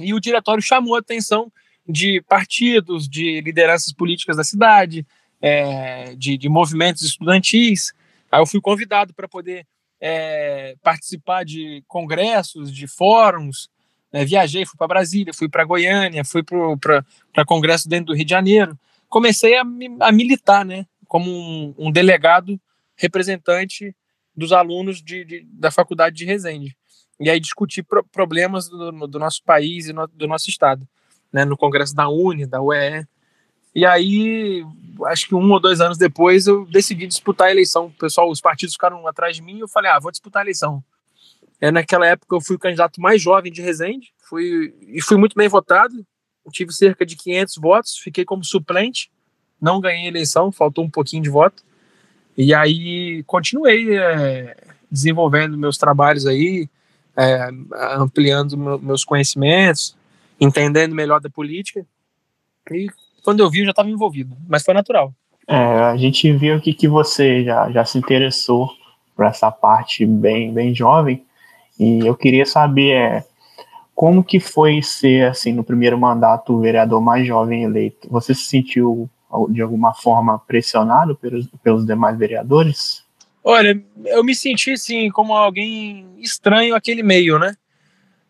E 0.00 0.14
o 0.14 0.20
diretório 0.20 0.62
chamou 0.62 0.96
a 0.96 1.00
atenção 1.00 1.52
de 1.86 2.20
partidos, 2.22 3.08
de 3.08 3.40
lideranças 3.42 3.92
políticas 3.92 4.36
da 4.36 4.44
cidade, 4.44 5.06
é, 5.40 6.14
de, 6.16 6.36
de 6.36 6.48
movimentos 6.48 7.02
estudantis, 7.02 7.92
Aí 8.30 8.40
eu 8.40 8.46
fui 8.46 8.60
convidado 8.60 9.12
para 9.12 9.28
poder 9.28 9.66
é, 10.00 10.76
participar 10.82 11.44
de 11.44 11.82
congressos, 11.86 12.72
de 12.72 12.86
fóruns. 12.86 13.68
Né? 14.12 14.24
Viajei, 14.24 14.64
fui 14.64 14.76
para 14.76 14.88
Brasília, 14.88 15.34
fui 15.34 15.48
para 15.48 15.64
Goiânia, 15.64 16.24
fui 16.24 16.42
para 16.42 17.44
congresso 17.44 17.88
dentro 17.88 18.06
do 18.06 18.14
Rio 18.14 18.24
de 18.24 18.30
Janeiro. 18.30 18.78
Comecei 19.08 19.56
a, 19.56 19.62
a 20.00 20.12
militar, 20.12 20.64
né? 20.64 20.86
Como 21.06 21.30
um, 21.30 21.74
um 21.76 21.90
delegado 21.90 22.60
representante 22.96 23.94
dos 24.36 24.52
alunos 24.52 25.02
de, 25.02 25.24
de, 25.24 25.46
da 25.52 25.70
faculdade 25.70 26.16
de 26.16 26.24
Resende. 26.24 26.76
E 27.18 27.28
aí 27.28 27.40
discutir 27.40 27.82
pro, 27.82 28.04
problemas 28.04 28.68
do, 28.68 29.06
do, 29.06 29.18
nosso 29.18 29.42
país 29.42 29.88
e 29.88 29.92
no, 29.92 30.06
do 30.06 30.28
nosso 30.28 30.48
estado. 30.48 30.88
Né? 31.32 31.44
No 31.44 31.56
congresso 31.56 31.94
da 31.94 32.08
UNE, 32.08 32.46
da 32.46 32.62
UEE. 32.62 33.04
E 33.74 33.84
aí, 33.86 34.64
acho 35.06 35.28
que 35.28 35.34
um 35.34 35.50
ou 35.50 35.60
dois 35.60 35.80
anos 35.80 35.96
depois, 35.96 36.46
eu 36.46 36.66
decidi 36.66 37.06
disputar 37.06 37.48
a 37.48 37.50
eleição. 37.50 37.86
O 37.86 37.90
pessoal, 37.92 38.30
os 38.30 38.40
partidos 38.40 38.74
ficaram 38.74 39.06
atrás 39.06 39.36
de 39.36 39.42
mim 39.42 39.58
e 39.58 39.60
eu 39.60 39.68
falei, 39.68 39.90
ah, 39.90 39.98
vou 39.98 40.10
disputar 40.10 40.40
a 40.40 40.44
eleição. 40.44 40.82
É, 41.60 41.70
naquela 41.70 42.06
época 42.06 42.34
eu 42.34 42.40
fui 42.40 42.56
o 42.56 42.58
candidato 42.58 43.00
mais 43.00 43.20
jovem 43.20 43.52
de 43.52 43.60
Resende 43.60 44.12
fui, 44.30 44.72
e 44.86 45.02
fui 45.02 45.16
muito 45.16 45.34
bem 45.34 45.48
votado. 45.48 46.06
tive 46.52 46.72
cerca 46.72 47.04
de 47.04 47.16
500 47.16 47.56
votos, 47.56 47.98
fiquei 47.98 48.24
como 48.24 48.44
suplente, 48.44 49.10
não 49.60 49.80
ganhei 49.80 50.04
a 50.04 50.08
eleição, 50.08 50.52
faltou 50.52 50.84
um 50.84 50.90
pouquinho 50.90 51.22
de 51.22 51.28
voto. 51.28 51.62
E 52.36 52.54
aí 52.54 53.22
continuei 53.24 53.98
é, 53.98 54.56
desenvolvendo 54.90 55.58
meus 55.58 55.76
trabalhos 55.76 56.26
aí, 56.26 56.68
é, 57.16 57.48
ampliando 57.96 58.56
meus 58.56 59.04
conhecimentos, 59.04 59.96
entendendo 60.40 60.94
melhor 60.94 61.20
da 61.20 61.28
política. 61.28 61.84
E 62.70 62.88
quando 63.22 63.40
eu 63.40 63.50
vi, 63.50 63.60
eu 63.60 63.64
já 63.66 63.70
estava 63.70 63.90
envolvido, 63.90 64.36
mas 64.48 64.62
foi 64.62 64.74
natural. 64.74 65.12
É, 65.46 65.56
a 65.56 65.96
gente 65.96 66.32
viu 66.32 66.56
aqui 66.56 66.72
que 66.72 66.86
você 66.86 67.44
já, 67.44 67.70
já 67.70 67.84
se 67.84 67.98
interessou 67.98 68.70
por 69.16 69.26
essa 69.26 69.50
parte 69.50 70.06
bem, 70.06 70.52
bem 70.52 70.74
jovem, 70.74 71.24
e 71.78 72.06
eu 72.06 72.14
queria 72.14 72.46
saber 72.46 72.92
é, 72.92 73.24
como 73.94 74.24
que 74.24 74.40
foi 74.40 74.82
ser, 74.82 75.28
assim, 75.28 75.52
no 75.52 75.62
primeiro 75.62 75.98
mandato, 75.98 76.54
o 76.54 76.60
vereador 76.60 77.02
mais 77.02 77.26
jovem 77.26 77.64
eleito? 77.64 78.08
Você 78.10 78.34
se 78.34 78.44
sentiu, 78.44 79.10
de 79.50 79.60
alguma 79.60 79.92
forma, 79.92 80.38
pressionado 80.38 81.14
pelos, 81.14 81.46
pelos 81.62 81.84
demais 81.84 82.18
vereadores? 82.18 83.04
Olha, 83.44 83.82
eu 84.06 84.24
me 84.24 84.34
senti, 84.34 84.72
assim, 84.72 85.10
como 85.10 85.34
alguém 85.34 86.06
estranho 86.18 86.74
aquele 86.74 87.02
meio, 87.02 87.38
né? 87.38 87.54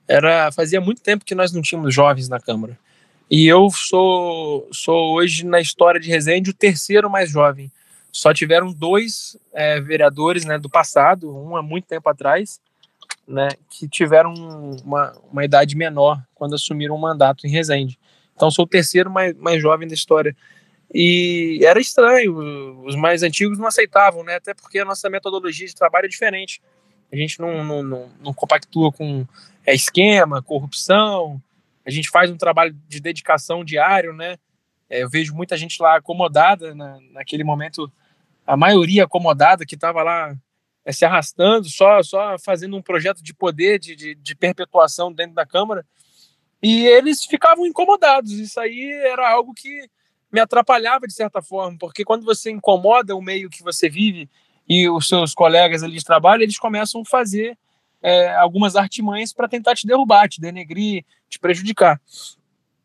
Era, 0.08 0.50
fazia 0.50 0.80
muito 0.80 1.02
tempo 1.02 1.24
que 1.24 1.36
nós 1.36 1.52
não 1.52 1.62
tínhamos 1.62 1.94
jovens 1.94 2.28
na 2.28 2.40
Câmara. 2.40 2.76
E 3.30 3.46
eu 3.46 3.70
sou, 3.70 4.68
sou 4.72 5.14
hoje, 5.14 5.46
na 5.46 5.60
história 5.60 6.00
de 6.00 6.08
Resende, 6.08 6.50
o 6.50 6.54
terceiro 6.54 7.08
mais 7.08 7.30
jovem. 7.30 7.70
Só 8.10 8.34
tiveram 8.34 8.72
dois 8.72 9.38
é, 9.52 9.80
vereadores 9.80 10.44
né, 10.44 10.58
do 10.58 10.68
passado, 10.68 11.32
um 11.32 11.54
há 11.54 11.62
muito 11.62 11.86
tempo 11.86 12.08
atrás, 12.08 12.60
né, 13.28 13.46
que 13.70 13.86
tiveram 13.88 14.34
uma, 14.84 15.16
uma 15.30 15.44
idade 15.44 15.76
menor 15.76 16.20
quando 16.34 16.56
assumiram 16.56 16.96
o 16.96 16.98
um 16.98 17.00
mandato 17.00 17.46
em 17.46 17.50
Resende. 17.50 17.96
Então, 18.34 18.50
sou 18.50 18.64
o 18.64 18.68
terceiro 18.68 19.08
mais, 19.08 19.32
mais 19.36 19.62
jovem 19.62 19.86
da 19.86 19.94
história. 19.94 20.36
E 20.92 21.60
era 21.62 21.78
estranho, 21.78 22.82
os 22.84 22.96
mais 22.96 23.22
antigos 23.22 23.60
não 23.60 23.68
aceitavam, 23.68 24.24
né, 24.24 24.34
até 24.34 24.54
porque 24.54 24.80
a 24.80 24.84
nossa 24.84 25.08
metodologia 25.08 25.68
de 25.68 25.74
trabalho 25.76 26.06
é 26.06 26.08
diferente. 26.08 26.60
A 27.12 27.16
gente 27.16 27.38
não, 27.38 27.62
não, 27.62 27.80
não, 27.80 28.10
não 28.20 28.34
compactua 28.34 28.90
com 28.90 29.24
é, 29.64 29.72
esquema, 29.72 30.42
corrupção, 30.42 31.40
a 31.84 31.90
gente 31.90 32.10
faz 32.10 32.30
um 32.30 32.36
trabalho 32.36 32.76
de 32.88 33.00
dedicação 33.00 33.64
diário, 33.64 34.12
né? 34.12 34.36
É, 34.88 35.02
eu 35.02 35.08
vejo 35.08 35.34
muita 35.34 35.56
gente 35.56 35.80
lá 35.80 35.96
acomodada 35.96 36.74
na, 36.74 36.98
naquele 37.12 37.44
momento, 37.44 37.90
a 38.46 38.56
maioria 38.56 39.04
acomodada 39.04 39.64
que 39.64 39.76
estava 39.76 40.02
lá 40.02 40.36
é, 40.84 40.92
se 40.92 41.04
arrastando, 41.04 41.68
só, 41.68 42.02
só 42.02 42.36
fazendo 42.38 42.76
um 42.76 42.82
projeto 42.82 43.22
de 43.22 43.32
poder, 43.32 43.78
de, 43.78 43.94
de, 43.94 44.14
de 44.14 44.34
perpetuação 44.34 45.12
dentro 45.12 45.34
da 45.34 45.46
Câmara, 45.46 45.86
e 46.62 46.86
eles 46.86 47.24
ficavam 47.24 47.66
incomodados. 47.66 48.32
Isso 48.32 48.58
aí 48.60 48.90
era 49.04 49.30
algo 49.30 49.54
que 49.54 49.88
me 50.32 50.40
atrapalhava 50.40 51.06
de 51.06 51.14
certa 51.14 51.40
forma, 51.40 51.76
porque 51.78 52.04
quando 52.04 52.24
você 52.24 52.50
incomoda 52.50 53.16
o 53.16 53.22
meio 53.22 53.50
que 53.50 53.62
você 53.62 53.88
vive 53.88 54.28
e 54.68 54.88
os 54.88 55.08
seus 55.08 55.34
colegas 55.34 55.82
ali 55.82 55.96
de 55.96 56.04
trabalho, 56.04 56.42
eles 56.42 56.58
começam 56.58 57.00
a 57.00 57.04
fazer 57.04 57.58
é, 58.02 58.34
algumas 58.36 58.76
artimanhas 58.76 59.32
para 59.32 59.48
tentar 59.48 59.74
te 59.74 59.86
derrubar, 59.86 60.28
te 60.28 60.40
denegrir, 60.40 61.04
te 61.28 61.38
prejudicar. 61.38 62.00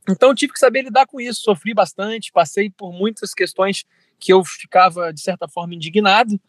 Então 0.07 0.29
eu 0.29 0.35
tive 0.35 0.53
que 0.53 0.59
saber 0.59 0.83
lidar 0.83 1.07
com 1.07 1.19
isso, 1.19 1.41
sofri 1.41 1.73
bastante, 1.73 2.31
passei 2.31 2.69
por 2.69 2.91
muitas 2.91 3.33
questões 3.33 3.85
que 4.19 4.31
eu 4.31 4.43
ficava, 4.43 5.11
de 5.11 5.21
certa 5.21 5.47
forma, 5.47 5.73
indignado, 5.73 6.39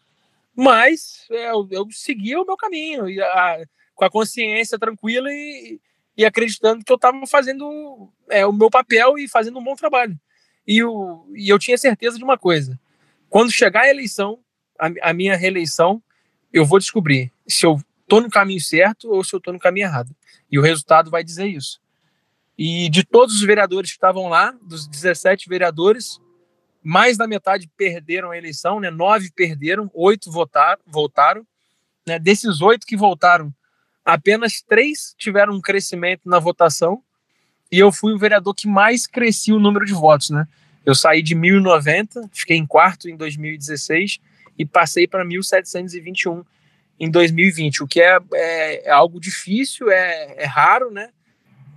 mas 0.55 1.25
é, 1.31 1.51
eu, 1.51 1.67
eu 1.71 1.83
o 1.83 2.45
meu 2.45 2.57
caminho, 2.57 3.09
e 3.09 3.21
a, 3.21 3.63
com 3.95 4.05
a 4.05 4.09
consciência 4.09 4.77
tranquila 4.77 5.27
e, 5.31 5.79
e 6.15 6.25
acreditando 6.25 6.83
que 6.83 6.91
eu 6.91 6.95
estava 6.95 7.25
fazendo 7.27 8.09
é, 8.29 8.45
o 8.45 8.53
meu 8.53 8.69
papel 8.69 9.17
e 9.17 9.27
fazendo 9.27 9.59
um 9.59 9.63
bom 9.63 9.75
trabalho. 9.75 10.17
E, 10.67 10.83
o, 10.83 11.25
e 11.35 11.49
eu 11.49 11.57
tinha 11.57 11.77
certeza 11.77 12.17
de 12.17 12.23
uma 12.23 12.37
coisa: 12.37 12.79
quando 13.29 13.51
chegar 13.51 13.81
a 13.81 13.89
eleição, 13.89 14.39
a, 14.79 15.09
a 15.09 15.13
minha 15.13 15.35
reeleição, 15.35 16.01
eu 16.51 16.65
vou 16.65 16.79
descobrir 16.79 17.31
se 17.47 17.65
eu 17.65 17.79
estou 18.07 18.21
no 18.21 18.29
caminho 18.29 18.61
certo 18.61 19.11
ou 19.11 19.21
se 19.23 19.35
eu 19.35 19.37
estou 19.37 19.53
no 19.53 19.59
caminho 19.59 19.85
errado. 19.85 20.15
E 20.49 20.57
o 20.57 20.61
resultado 20.61 21.11
vai 21.11 21.23
dizer 21.23 21.45
isso. 21.45 21.79
E 22.57 22.89
de 22.89 23.03
todos 23.03 23.35
os 23.35 23.41
vereadores 23.41 23.91
que 23.91 23.97
estavam 23.97 24.29
lá, 24.29 24.55
dos 24.63 24.87
17 24.87 25.47
vereadores, 25.47 26.19
mais 26.81 27.17
da 27.17 27.27
metade 27.27 27.69
perderam 27.77 28.31
a 28.31 28.37
eleição, 28.37 28.79
né? 28.79 28.89
Nove 28.89 29.29
perderam, 29.31 29.91
oito 29.93 30.31
votaram, 30.31 30.81
voltaram. 30.87 31.45
Né? 32.07 32.17
Desses 32.17 32.61
oito 32.61 32.87
que 32.87 32.95
voltaram, 32.95 33.53
apenas 34.03 34.61
três 34.61 35.13
tiveram 35.17 35.53
um 35.53 35.61
crescimento 35.61 36.21
na 36.25 36.39
votação. 36.39 37.03
E 37.69 37.77
eu 37.77 37.91
fui 37.91 38.13
o 38.13 38.17
vereador 38.17 38.55
que 38.55 38.67
mais 38.67 39.05
cresci 39.05 39.51
o 39.51 39.59
número 39.59 39.85
de 39.85 39.93
votos, 39.93 40.29
né? 40.29 40.47
Eu 40.85 40.95
saí 40.95 41.21
de 41.21 41.35
1090, 41.35 42.29
fiquei 42.31 42.55
em 42.55 42.65
quarto 42.65 43.09
em 43.09 43.17
2016 43.17 44.19
e 44.57 44.65
passei 44.65 45.05
para 45.05 45.25
1721 45.25 46.45
em 46.99 47.09
2020, 47.11 47.83
o 47.83 47.87
que 47.87 48.01
é, 48.01 48.17
é, 48.33 48.87
é 48.87 48.91
algo 48.91 49.19
difícil, 49.19 49.89
é, 49.91 50.35
é, 50.37 50.45
raro, 50.45 50.91
né? 50.91 51.09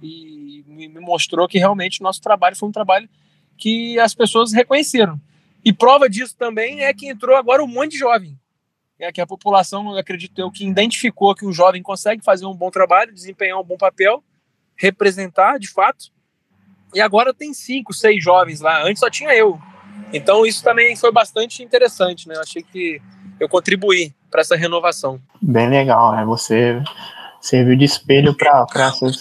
E 0.02 0.64
me 0.66 0.88
mostrou 0.88 1.46
que 1.46 1.58
realmente 1.58 2.00
o 2.00 2.04
nosso 2.04 2.22
trabalho 2.22 2.56
foi 2.56 2.68
um 2.68 2.72
trabalho 2.72 3.08
que 3.58 3.98
as 3.98 4.14
pessoas 4.14 4.52
reconheceram. 4.52 5.20
E 5.62 5.72
prova 5.72 6.08
disso 6.08 6.34
também 6.36 6.84
é 6.84 6.94
que 6.94 7.08
entrou 7.08 7.36
agora 7.36 7.62
um 7.62 7.66
monte 7.66 7.92
de 7.92 7.98
jovem. 7.98 8.38
É 8.98 9.12
que 9.12 9.20
a 9.20 9.26
população, 9.26 9.94
acredito 9.96 10.38
eu, 10.38 10.50
que 10.50 10.66
identificou 10.66 11.34
que 11.34 11.44
o 11.44 11.52
jovem 11.52 11.82
consegue 11.82 12.24
fazer 12.24 12.46
um 12.46 12.54
bom 12.54 12.70
trabalho, 12.70 13.12
desempenhar 13.12 13.58
um 13.58 13.64
bom 13.64 13.76
papel, 13.76 14.24
representar 14.74 15.58
de 15.58 15.68
fato. 15.68 16.06
E 16.94 17.00
agora 17.00 17.34
tem 17.34 17.52
cinco, 17.52 17.92
seis 17.92 18.22
jovens 18.22 18.60
lá. 18.60 18.82
Antes 18.82 19.00
só 19.00 19.10
tinha 19.10 19.34
eu. 19.34 19.60
Então 20.12 20.46
isso 20.46 20.62
também 20.64 20.96
foi 20.96 21.12
bastante 21.12 21.62
interessante, 21.62 22.26
né? 22.26 22.36
Eu 22.36 22.40
achei 22.40 22.62
que 22.62 23.00
eu 23.38 23.48
contribuí 23.48 24.14
para 24.30 24.40
essa 24.40 24.56
renovação. 24.56 25.20
Bem 25.40 25.68
legal, 25.68 26.14
né? 26.14 26.24
Você 26.24 26.82
serviu 27.40 27.76
de 27.76 27.84
espelho 27.84 28.34
para 28.34 28.66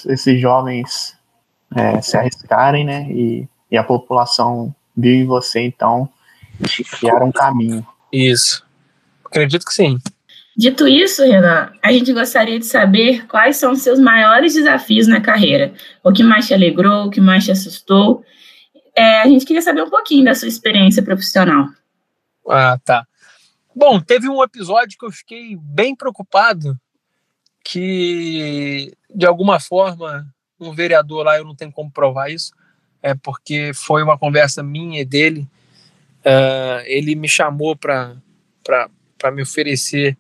esses 0.08 0.40
jovens 0.40 1.18
é, 1.76 2.02
se 2.02 2.18
arriscarem, 2.18 2.86
né? 2.86 3.08
E, 3.10 3.48
e 3.72 3.78
a 3.78 3.84
população 3.84 4.74
viu 4.96 5.14
em 5.14 5.26
você, 5.26 5.62
então, 5.62 6.10
criar 7.00 7.24
um 7.24 7.32
caminho. 7.32 7.86
Isso. 8.12 8.64
Acredito 9.26 9.66
que 9.66 9.74
sim. 9.74 9.98
Dito 10.58 10.88
isso, 10.88 11.24
Renan, 11.24 11.72
a 11.82 11.92
gente 11.92 12.12
gostaria 12.12 12.60
de 12.60 12.66
saber 12.66 13.26
quais 13.28 13.56
são 13.56 13.72
os 13.72 13.82
seus 13.82 13.98
maiores 13.98 14.56
desafios 14.56 15.08
na 15.08 15.22
carreira. 15.22 15.74
O 16.04 16.12
que 16.12 16.22
mais 16.22 16.48
te 16.48 16.54
alegrou, 16.54 17.06
o 17.06 17.10
que 17.10 17.22
mais 17.22 17.46
te 17.46 17.52
assustou. 17.52 18.26
É, 18.94 19.22
a 19.22 19.28
gente 19.28 19.46
queria 19.46 19.62
saber 19.62 19.84
um 19.84 19.90
pouquinho 19.90 20.26
da 20.26 20.36
sua 20.36 20.50
experiência 20.50 21.02
profissional. 21.02 21.68
Ah, 22.50 22.78
tá. 22.84 23.06
Bom, 23.80 23.98
teve 24.02 24.28
um 24.28 24.44
episódio 24.44 24.98
que 25.00 25.06
eu 25.06 25.10
fiquei 25.10 25.56
bem 25.56 25.96
preocupado, 25.96 26.78
que 27.64 28.92
de 29.10 29.26
alguma 29.26 29.58
forma 29.58 30.28
um 30.60 30.74
vereador 30.74 31.24
lá, 31.24 31.38
eu 31.38 31.46
não 31.46 31.56
tenho 31.56 31.72
como 31.72 31.90
provar 31.90 32.30
isso, 32.30 32.52
é 33.02 33.16
porque 33.16 33.72
foi 33.74 34.04
uma 34.04 34.18
conversa 34.18 34.62
minha 34.62 35.00
e 35.00 35.06
dele. 35.06 35.48
Uh, 36.26 36.84
ele 36.88 37.16
me 37.16 37.30
chamou 37.30 37.74
para 37.74 38.18
me 39.32 39.44
oferecer 39.44 40.18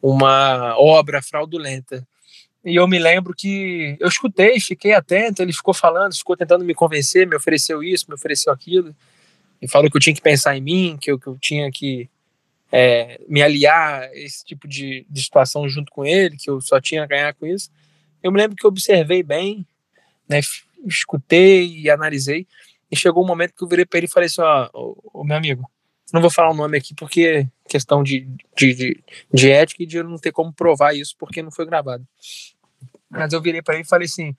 uma 0.00 0.74
obra 0.78 1.20
fraudulenta. 1.20 2.02
E 2.64 2.76
eu 2.76 2.88
me 2.88 2.98
lembro 2.98 3.34
que 3.36 3.94
eu 4.00 4.08
escutei, 4.08 4.58
fiquei 4.58 4.94
atento, 4.94 5.42
ele 5.42 5.52
ficou 5.52 5.74
falando, 5.74 6.16
ficou 6.16 6.34
tentando 6.34 6.64
me 6.64 6.74
convencer, 6.74 7.26
me 7.26 7.36
ofereceu 7.36 7.82
isso, 7.82 8.06
me 8.08 8.14
ofereceu 8.14 8.50
aquilo, 8.50 8.96
e 9.60 9.68
falou 9.68 9.90
que 9.90 9.98
eu 9.98 10.00
tinha 10.00 10.16
que 10.16 10.22
pensar 10.22 10.56
em 10.56 10.62
mim, 10.62 10.96
que 10.98 11.12
eu, 11.12 11.18
que 11.18 11.26
eu 11.26 11.36
tinha 11.38 11.70
que 11.70 12.08
é, 12.70 13.20
me 13.28 13.42
aliar 13.42 14.02
a 14.02 14.16
esse 14.16 14.44
tipo 14.44 14.66
de, 14.66 15.06
de 15.08 15.22
situação 15.22 15.68
junto 15.68 15.90
com 15.92 16.04
ele, 16.04 16.36
que 16.36 16.50
eu 16.50 16.60
só 16.60 16.80
tinha 16.80 17.02
a 17.02 17.06
ganhar 17.06 17.34
com 17.34 17.46
isso. 17.46 17.70
Eu 18.22 18.32
me 18.32 18.38
lembro 18.38 18.56
que 18.56 18.66
observei 18.66 19.22
bem, 19.22 19.66
né, 20.28 20.40
escutei 20.84 21.66
e 21.66 21.90
analisei, 21.90 22.46
e 22.90 22.96
chegou 22.96 23.24
um 23.24 23.26
momento 23.26 23.54
que 23.54 23.62
eu 23.62 23.68
virei 23.68 23.84
para 23.84 23.98
ele 23.98 24.06
e 24.06 24.10
falei 24.10 24.26
assim: 24.26 24.40
Ó, 24.40 24.98
oh, 25.12 25.24
meu 25.24 25.36
amigo, 25.36 25.68
não 26.12 26.20
vou 26.20 26.30
falar 26.30 26.50
o 26.50 26.56
nome 26.56 26.78
aqui 26.78 26.94
porque 26.94 27.48
questão 27.68 28.02
de, 28.02 28.28
de, 28.56 28.74
de, 28.74 29.04
de, 29.32 29.50
ética 29.50 29.82
e 29.82 29.86
de 29.86 29.96
eu 29.96 30.04
não 30.04 30.18
ter 30.18 30.30
como 30.30 30.52
provar 30.52 30.94
isso 30.94 31.16
porque 31.18 31.42
não 31.42 31.50
foi 31.50 31.66
gravado. 31.66 32.06
Mas 33.10 33.32
eu 33.32 33.42
virei 33.42 33.62
para 33.62 33.74
ele 33.74 33.84
e 33.84 33.88
falei 33.88 34.06
assim: 34.06 34.34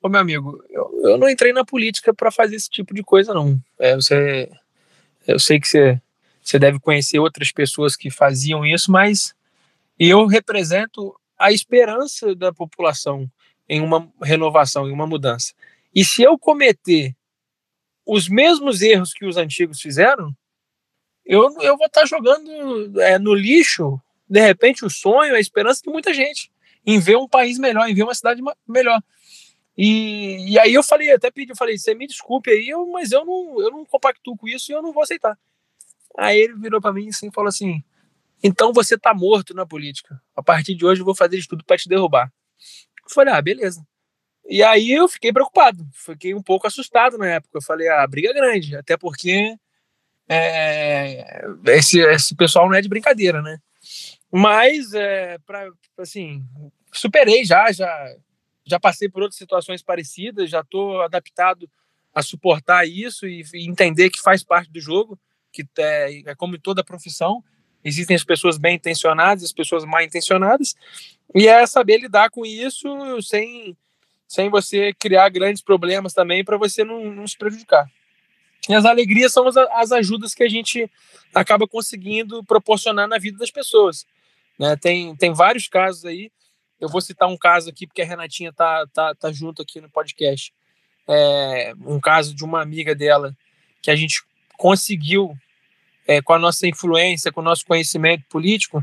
Ô 0.00 0.08
meu 0.08 0.20
amigo, 0.20 0.64
eu, 0.70 1.00
eu 1.04 1.18
não 1.18 1.28
entrei 1.28 1.52
na 1.52 1.64
política 1.64 2.14
para 2.14 2.30
fazer 2.30 2.56
esse 2.56 2.70
tipo 2.70 2.94
de 2.94 3.02
coisa, 3.02 3.34
não. 3.34 3.60
É, 3.78 3.96
você, 3.96 4.48
eu 5.26 5.38
sei 5.38 5.58
que 5.58 5.66
você, 5.66 6.00
você 6.48 6.58
deve 6.58 6.80
conhecer 6.80 7.18
outras 7.18 7.52
pessoas 7.52 7.96
que 7.96 8.10
faziam 8.10 8.64
isso, 8.64 8.90
mas 8.90 9.34
eu 9.98 10.26
represento 10.26 11.14
a 11.38 11.52
esperança 11.52 12.34
da 12.34 12.52
população 12.52 13.30
em 13.68 13.80
uma 13.80 14.10
renovação, 14.22 14.88
em 14.88 14.92
uma 14.92 15.06
mudança. 15.06 15.52
E 15.94 16.04
se 16.04 16.22
eu 16.22 16.38
cometer 16.38 17.14
os 18.06 18.28
mesmos 18.28 18.80
erros 18.80 19.12
que 19.12 19.26
os 19.26 19.36
antigos 19.36 19.80
fizeram, 19.80 20.34
eu, 21.24 21.42
eu 21.60 21.76
vou 21.76 21.86
estar 21.86 22.06
jogando 22.06 22.98
é, 23.00 23.18
no 23.18 23.34
lixo, 23.34 24.00
de 24.28 24.40
repente, 24.40 24.84
o 24.84 24.90
sonho, 24.90 25.34
a 25.34 25.40
esperança 25.40 25.82
de 25.82 25.90
muita 25.90 26.14
gente 26.14 26.50
em 26.86 26.98
ver 26.98 27.16
um 27.16 27.28
país 27.28 27.58
melhor, 27.58 27.86
em 27.88 27.94
ver 27.94 28.04
uma 28.04 28.14
cidade 28.14 28.40
melhor. 28.66 28.98
E, 29.76 30.52
e 30.52 30.58
aí 30.58 30.72
eu 30.72 30.82
falei, 30.82 31.12
até 31.12 31.30
pedi, 31.30 31.52
eu 31.52 31.56
falei, 31.56 31.76
você 31.76 31.94
me 31.94 32.06
desculpe 32.06 32.50
aí, 32.50 32.68
eu, 32.68 32.86
mas 32.86 33.12
eu 33.12 33.24
não, 33.24 33.60
eu 33.60 33.70
não 33.70 33.84
compactuo 33.84 34.36
com 34.36 34.48
isso 34.48 34.72
e 34.72 34.74
eu 34.74 34.80
não 34.80 34.92
vou 34.92 35.02
aceitar. 35.02 35.38
Aí 36.18 36.38
ele 36.40 36.54
virou 36.54 36.80
para 36.80 36.92
mim 36.92 37.08
assim, 37.08 37.30
falou 37.30 37.48
assim, 37.48 37.82
então 38.42 38.72
você 38.72 38.98
tá 38.98 39.14
morto 39.14 39.54
na 39.54 39.64
política. 39.64 40.20
A 40.34 40.42
partir 40.42 40.74
de 40.74 40.84
hoje 40.84 41.00
eu 41.00 41.04
vou 41.04 41.14
fazer 41.14 41.38
de 41.38 41.46
tudo 41.46 41.64
para 41.64 41.78
te 41.78 41.88
derrubar. 41.88 42.32
Eu 43.04 43.14
falei, 43.14 43.32
ah, 43.32 43.40
beleza. 43.40 43.86
E 44.48 44.62
aí 44.62 44.90
eu 44.90 45.06
fiquei 45.06 45.32
preocupado, 45.32 45.86
fiquei 45.92 46.34
um 46.34 46.42
pouco 46.42 46.66
assustado 46.66 47.16
na 47.16 47.26
época. 47.26 47.58
Eu 47.58 47.62
falei, 47.62 47.88
ah, 47.88 48.06
briga 48.06 48.32
grande, 48.32 48.76
até 48.76 48.96
porque 48.96 49.54
é, 50.28 51.46
esse, 51.68 52.00
esse 52.00 52.34
pessoal 52.34 52.66
não 52.66 52.74
é 52.74 52.80
de 52.80 52.88
brincadeira, 52.88 53.40
né? 53.40 53.58
Mas, 54.30 54.92
é, 54.94 55.38
pra, 55.38 55.70
assim, 55.98 56.44
superei 56.92 57.44
já, 57.44 57.70
já, 57.70 58.14
já 58.64 58.80
passei 58.80 59.08
por 59.08 59.22
outras 59.22 59.38
situações 59.38 59.82
parecidas, 59.82 60.50
já 60.50 60.60
estou 60.60 61.00
adaptado 61.00 61.70
a 62.12 62.22
suportar 62.22 62.86
isso 62.86 63.26
e, 63.26 63.42
e, 63.54 63.68
entender 63.68 64.10
que 64.10 64.20
faz 64.20 64.42
parte 64.42 64.70
do 64.70 64.80
jogo, 64.80 65.18
que 65.64 65.82
é, 65.82 66.30
é 66.30 66.34
como 66.34 66.58
toda 66.58 66.84
profissão, 66.84 67.42
existem 67.84 68.14
as 68.16 68.24
pessoas 68.24 68.58
bem 68.58 68.76
intencionadas, 68.76 69.44
as 69.44 69.52
pessoas 69.52 69.84
mal 69.84 70.02
intencionadas, 70.02 70.74
e 71.34 71.46
é 71.46 71.66
saber 71.66 71.98
lidar 71.98 72.30
com 72.30 72.44
isso 72.44 72.88
sem, 73.22 73.76
sem 74.26 74.48
você 74.48 74.92
criar 74.94 75.28
grandes 75.28 75.62
problemas 75.62 76.12
também 76.12 76.44
para 76.44 76.56
você 76.56 76.84
não, 76.84 77.12
não 77.12 77.26
se 77.26 77.36
prejudicar. 77.36 77.86
E 78.68 78.74
as 78.74 78.84
alegrias 78.84 79.32
são 79.32 79.46
as, 79.46 79.56
as 79.56 79.92
ajudas 79.92 80.34
que 80.34 80.42
a 80.42 80.48
gente 80.48 80.90
acaba 81.34 81.66
conseguindo 81.66 82.44
proporcionar 82.44 83.08
na 83.08 83.18
vida 83.18 83.38
das 83.38 83.50
pessoas. 83.50 84.06
Né? 84.58 84.76
Tem, 84.76 85.14
tem 85.16 85.32
vários 85.32 85.68
casos 85.68 86.04
aí. 86.04 86.30
Eu 86.80 86.88
vou 86.88 87.00
citar 87.00 87.28
um 87.28 87.36
caso 87.36 87.70
aqui, 87.70 87.86
porque 87.86 88.02
a 88.02 88.04
Renatinha 88.04 88.52
tá, 88.52 88.86
tá, 88.92 89.14
tá 89.14 89.32
junto 89.32 89.62
aqui 89.62 89.80
no 89.80 89.90
podcast. 89.90 90.52
É, 91.08 91.72
um 91.86 91.98
caso 91.98 92.34
de 92.34 92.44
uma 92.44 92.60
amiga 92.60 92.94
dela 92.94 93.34
que 93.80 93.90
a 93.90 93.96
gente 93.96 94.22
conseguiu, 94.58 95.34
é, 96.08 96.22
com 96.22 96.32
a 96.32 96.38
nossa 96.38 96.66
influência, 96.66 97.30
com 97.30 97.42
o 97.42 97.44
nosso 97.44 97.66
conhecimento 97.66 98.24
político, 98.30 98.82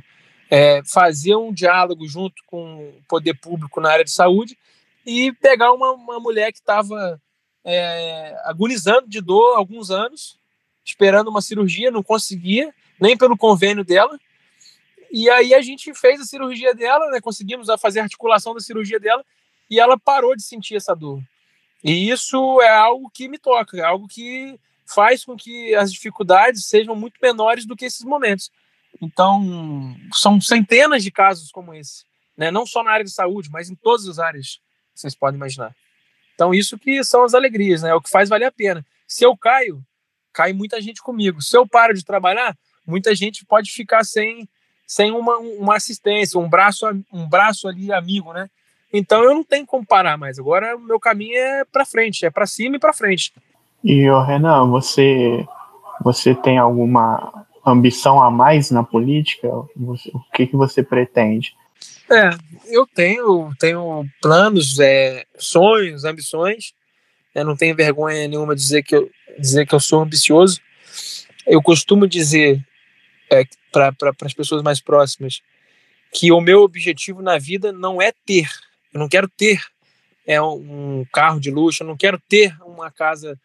é, 0.50 0.84
fazer 0.86 1.36
um 1.36 1.51
diálogo 1.51 2.08
junto 2.08 2.36
com 2.46 2.89
o 2.89 3.01
poder 3.10 3.34
público 3.34 3.82
na 3.82 3.89
área 3.89 4.05
de 4.05 4.12
saúde 4.12 4.55
e 5.03 5.34
pegar 5.34 5.74
uma, 5.74 5.91
uma 5.94 6.20
mulher 6.20 6.51
que 6.51 6.60
estava 6.60 7.20
é, 7.63 8.38
agonizando 8.44 9.10
de 9.10 9.20
dor 9.20 9.55
há 9.55 9.58
alguns 9.58 9.89
anos, 9.89 10.38
esperando 10.86 11.29
uma 11.29 11.41
cirurgia, 11.41 11.89
não 11.89 12.03
conseguia, 12.03 12.72
nem 13.01 13.17
pelo 13.17 13.36
convênio 13.36 13.84
dela. 13.84 14.20
E 15.12 15.27
aí 15.27 15.55
a 15.55 15.62
gente 15.62 15.96
fez 15.96 16.22
a 16.22 16.25
cirurgia 16.25 16.75
dela, 16.75 17.10
né, 17.10 17.20
conseguimos 17.20 17.67
fazer 17.82 18.01
a 18.01 18.03
articulação 18.03 18.53
da 18.53 18.60
cirurgia 18.60 19.00
dela 19.00 19.25
e 19.67 19.79
ela 19.79 19.98
parou 19.98 20.36
de 20.36 20.44
sentir 20.44 20.75
essa 20.75 20.96
dor. 20.96 21.20
E 21.84 22.10
isso 22.10 22.62
é 22.62 22.70
algo 22.70 23.10
que 23.10 23.27
me 23.27 23.39
toca, 23.39 23.77
é 23.77 23.84
algo 23.84 24.08
que 24.08 24.60
faz 24.86 25.25
com 25.25 25.36
que 25.36 25.74
as 25.75 25.92
dificuldades 25.92 26.65
sejam 26.65 26.96
muito 26.96 27.15
menores 27.22 27.65
do 27.65 27.75
que 27.75 27.86
esses 27.86 28.04
momentos. 28.04 28.51
Então, 29.01 29.96
são 30.13 30.39
centenas 30.39 31.04
de 31.04 31.12
casos 31.12 31.51
como 31.51 31.74
esse, 31.74 32.06
né? 32.38 32.51
não 32.51 32.65
só 32.65 32.84
na 32.84 32.92
área 32.92 33.06
de 33.06 33.12
saúde, 33.12 33.50
mas 33.51 33.70
em 33.70 33.75
todas 33.75 34.08
as 34.08 34.20
áreas 34.20 34.60
que 34.94 35.01
vocês 35.01 35.15
podem 35.15 35.38
imaginar. 35.38 35.75
Então, 36.34 36.54
isso 36.54 36.77
que 36.77 37.04
são 37.04 37.24
as 37.24 37.34
alegrias, 37.34 37.82
né? 37.82 37.89
É 37.89 37.94
o 37.94 38.01
que 38.01 38.10
faz 38.10 38.30
valer 38.30 38.46
a 38.46 38.51
pena. 38.51 38.86
Se 39.08 39.25
eu 39.25 39.36
caio, 39.38 39.82
cai 40.34 40.51
muita 40.51 40.82
gente 40.82 41.01
comigo. 41.01 41.42
Se 41.42 41.58
eu 41.58 41.65
paro 41.65 41.94
de 41.94 42.04
trabalhar, 42.04 42.58
muita 42.86 43.15
gente 43.15 43.46
pode 43.46 43.72
ficar 43.72 44.04
sem, 44.04 44.48
sem 44.86 45.12
uma, 45.12 45.38
uma 45.38 45.77
assistência, 45.77 46.39
um 46.39 46.50
braço, 46.50 46.86
um 47.12 47.27
braço 47.27 47.68
ali 47.68 47.92
amigo, 47.92 48.34
né? 48.34 48.50
Então 48.92 49.24
eu 49.24 49.34
não 49.34 49.44
tenho 49.44 49.65
como 49.65 49.86
parar 49.86 50.18
mais. 50.18 50.38
Agora 50.38 50.75
o 50.75 50.80
meu 50.80 51.00
caminho 51.00 51.36
é 51.38 51.65
para 51.65 51.86
frente, 51.86 52.25
é 52.25 52.30
para 52.30 52.46
cima 52.46 52.75
e 52.75 52.80
para 52.80 52.94
frente. 52.94 53.34
E 53.88 54.10
o 54.10 54.20
Renan, 54.20 54.68
você 54.68 55.46
você 56.04 56.34
tem 56.34 56.58
alguma 56.58 57.46
ambição 57.63 58.20
a 58.20 58.32
mais 58.32 58.72
na 58.72 58.84
política? 58.84 59.48
o 59.48 60.20
que 60.34 60.48
que 60.48 60.56
você 60.56 60.82
pretende? 60.82 61.56
É, 62.10 62.32
eu 62.68 62.88
tenho, 62.88 63.54
tenho 63.60 64.04
planos, 64.20 64.80
é, 64.80 65.24
sonhos, 65.38 66.04
ambições. 66.04 66.74
Eu 67.36 67.46
não 67.46 67.56
tenho 67.56 67.75
vergonha 67.75 68.27
nenhuma 68.27 68.56
de 68.56 68.62
dizer 68.62 68.82
que 68.82 68.96
eu, 68.96 69.08
dizer 69.38 69.68
que 69.68 69.75
eu 69.75 69.80
sou 69.80 70.01
ambicioso. 70.01 70.60
Eu 71.46 71.62
costumo 71.62 72.08
dizer 72.08 72.65
é, 73.32 73.44
para 73.72 73.94
pra, 73.94 74.13
as 74.24 74.34
pessoas 74.34 74.63
mais 74.63 74.82
próximas 74.82 75.42
que 76.12 76.32
o 76.32 76.42
meu 76.42 76.62
objetivo 76.62 77.22
na 77.22 77.38
vida 77.38 77.72
não 77.72 78.01
é 78.01 78.12
ter. 78.25 78.50
Eu 78.92 79.00
não 79.00 79.08
quero 79.08 79.27
ter 79.27 79.62
é, 80.25 80.42
um 80.42 81.06
carro 81.13 81.39
de 81.39 81.51
luxo, 81.51 81.84
eu 81.84 81.88
não 81.88 81.96
quero 81.96 82.20
ter 82.27 82.58
uma 82.63 82.89
casa 82.89 83.39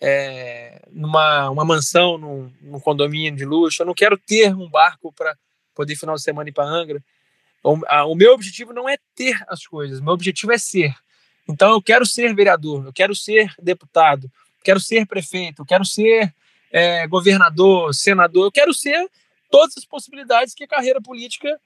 é, 0.00 0.82
numa 0.90 1.50
uma 1.50 1.64
mansão, 1.64 2.18
num, 2.18 2.52
num, 2.60 2.80
condomínio 2.80 3.36
de 3.36 3.44
luxo, 3.44 3.82
eu 3.82 3.86
não 3.86 3.94
quero 3.94 4.18
ter 4.18 4.54
um 4.54 4.68
barco 4.68 5.12
para 5.12 5.36
poder 5.74 5.96
final 5.96 6.14
de 6.14 6.22
semana 6.22 6.48
ir 6.48 6.52
para 6.52 6.64
Angra. 6.64 7.02
O, 7.62 7.80
a, 7.88 8.04
o 8.04 8.14
meu 8.14 8.32
objetivo 8.32 8.72
não 8.72 8.88
é 8.88 8.96
ter 9.14 9.36
as 9.48 9.66
coisas, 9.66 10.00
meu 10.00 10.12
objetivo 10.12 10.52
é 10.52 10.58
ser. 10.58 10.94
Então 11.48 11.72
eu 11.72 11.82
quero 11.82 12.04
ser 12.04 12.34
vereador, 12.34 12.84
eu 12.86 12.92
quero 12.92 13.14
ser 13.14 13.52
deputado, 13.58 14.30
quero 14.62 14.80
ser 14.80 15.06
prefeito, 15.06 15.64
quero 15.64 15.84
ser 15.84 16.34
é, 16.70 17.06
governador, 17.06 17.94
senador, 17.94 18.46
eu 18.46 18.52
quero 18.52 18.74
ser 18.74 19.08
todas 19.50 19.76
as 19.76 19.84
possibilidades 19.84 20.54
que 20.54 20.64
a 20.64 20.68
carreira 20.68 21.00
política 21.00 21.58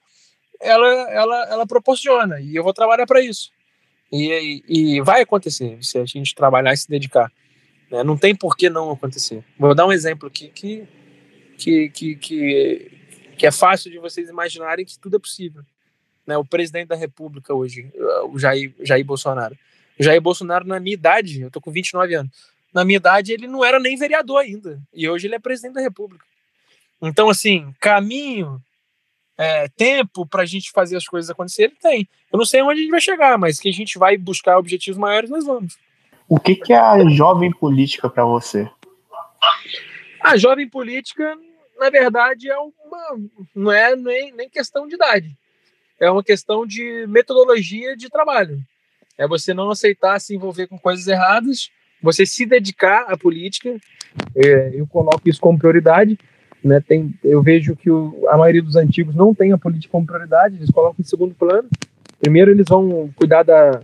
ela, 0.61 0.87
ela, 1.09 1.47
ela 1.49 1.67
proporciona 1.67 2.39
e 2.39 2.55
eu 2.55 2.63
vou 2.63 2.73
trabalhar 2.73 3.07
para 3.07 3.21
isso. 3.21 3.51
E, 4.11 4.63
e, 4.67 4.95
e, 4.97 5.01
vai 5.01 5.21
acontecer 5.21 5.77
se 5.81 5.97
a 5.97 6.05
gente 6.05 6.35
trabalhar 6.35 6.73
e 6.73 6.77
se 6.77 6.87
dedicar. 6.87 7.31
Né? 7.91 8.03
Não 8.03 8.17
tem 8.17 8.33
por 8.33 8.55
que 8.55 8.69
não 8.69 8.89
acontecer. 8.89 9.43
Vou 9.59 9.75
dar 9.75 9.85
um 9.85 9.91
exemplo 9.91 10.27
aqui 10.27 10.47
que, 10.47 10.87
que, 11.57 11.89
que, 11.89 12.15
que, 12.15 12.91
que 13.37 13.45
é 13.45 13.51
fácil 13.51 13.91
de 13.91 13.99
vocês 13.99 14.29
imaginarem 14.29 14.85
que 14.85 14.97
tudo 14.97 15.17
é 15.17 15.19
possível. 15.19 15.61
Né? 16.25 16.37
O 16.37 16.45
presidente 16.45 16.87
da 16.87 16.95
República 16.95 17.53
hoje, 17.53 17.91
o 18.31 18.39
Jair, 18.39 18.73
Jair 18.79 19.05
Bolsonaro. 19.05 19.57
O 19.99 20.03
Jair 20.03 20.21
Bolsonaro, 20.21 20.65
na 20.65 20.79
minha 20.79 20.93
idade, 20.93 21.41
eu 21.41 21.51
tô 21.51 21.59
com 21.59 21.69
29 21.69 22.15
anos, 22.15 22.31
na 22.73 22.85
minha 22.85 22.97
idade 22.97 23.33
ele 23.33 23.47
não 23.47 23.63
era 23.65 23.79
nem 23.79 23.97
vereador 23.97 24.39
ainda. 24.39 24.81
E 24.93 25.09
hoje 25.09 25.27
ele 25.27 25.35
é 25.35 25.39
presidente 25.39 25.73
da 25.73 25.81
República. 25.81 26.25
Então, 27.01 27.29
assim, 27.29 27.73
caminho, 27.79 28.61
é, 29.37 29.67
tempo 29.69 30.25
para 30.25 30.43
a 30.43 30.45
gente 30.45 30.71
fazer 30.71 30.95
as 30.95 31.05
coisas 31.05 31.29
acontecerem, 31.29 31.75
tem. 31.81 32.07
Eu 32.31 32.37
não 32.37 32.45
sei 32.45 32.61
onde 32.61 32.79
a 32.79 32.83
gente 32.83 32.91
vai 32.91 33.01
chegar, 33.01 33.37
mas 33.37 33.59
que 33.59 33.67
a 33.67 33.73
gente 33.73 33.99
vai 33.99 34.15
buscar 34.15 34.57
objetivos 34.57 34.97
maiores, 34.97 35.29
nós 35.29 35.43
vamos. 35.43 35.77
O 36.31 36.39
que, 36.39 36.55
que 36.55 36.71
é 36.71 36.77
a 36.77 37.09
jovem 37.09 37.51
política 37.51 38.09
para 38.09 38.23
você? 38.23 38.65
A 40.23 40.37
jovem 40.37 40.65
política, 40.65 41.37
na 41.77 41.89
verdade, 41.89 42.49
é 42.49 42.57
uma, 42.57 43.19
não 43.53 43.69
é 43.69 43.97
nem, 43.97 44.31
nem 44.31 44.49
questão 44.49 44.87
de 44.87 44.95
idade. 44.95 45.35
É 45.99 46.09
uma 46.09 46.23
questão 46.23 46.65
de 46.65 47.05
metodologia 47.05 47.97
de 47.97 48.09
trabalho. 48.09 48.61
É 49.17 49.27
você 49.27 49.53
não 49.53 49.71
aceitar 49.71 50.21
se 50.21 50.33
envolver 50.33 50.67
com 50.67 50.79
coisas 50.79 51.05
erradas, 51.05 51.69
você 52.01 52.25
se 52.25 52.45
dedicar 52.45 53.11
à 53.11 53.17
política. 53.17 53.75
É, 54.33 54.71
eu 54.73 54.87
coloco 54.87 55.27
isso 55.27 55.41
como 55.41 55.59
prioridade. 55.59 56.17
Né, 56.63 56.79
tem, 56.79 57.13
eu 57.25 57.41
vejo 57.43 57.75
que 57.75 57.91
o, 57.91 58.25
a 58.29 58.37
maioria 58.37 58.63
dos 58.63 58.77
antigos 58.77 59.13
não 59.13 59.35
tem 59.35 59.51
a 59.51 59.57
política 59.57 59.91
como 59.91 60.05
prioridade, 60.07 60.55
eles 60.55 60.71
colocam 60.71 61.01
em 61.01 61.03
segundo 61.03 61.35
plano. 61.35 61.67
Primeiro 62.21 62.51
eles 62.51 62.67
vão 62.69 63.11
cuidar 63.17 63.43
da, 63.43 63.83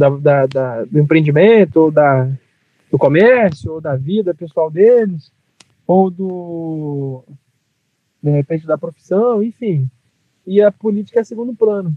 da, 0.00 0.08
da, 0.08 0.46
da 0.46 0.84
do 0.84 0.98
empreendimento, 0.98 1.76
ou 1.76 1.90
da, 1.90 2.30
do 2.90 2.98
comércio, 2.98 3.72
ou 3.74 3.80
da 3.80 3.96
vida 3.96 4.34
pessoal 4.34 4.70
deles, 4.70 5.30
ou 5.86 6.10
do, 6.10 7.22
de 8.22 8.30
repente, 8.30 8.66
da 8.66 8.78
profissão, 8.78 9.42
enfim. 9.42 9.88
E 10.46 10.62
a 10.62 10.72
política 10.72 11.20
é 11.20 11.24
segundo 11.24 11.54
plano. 11.54 11.94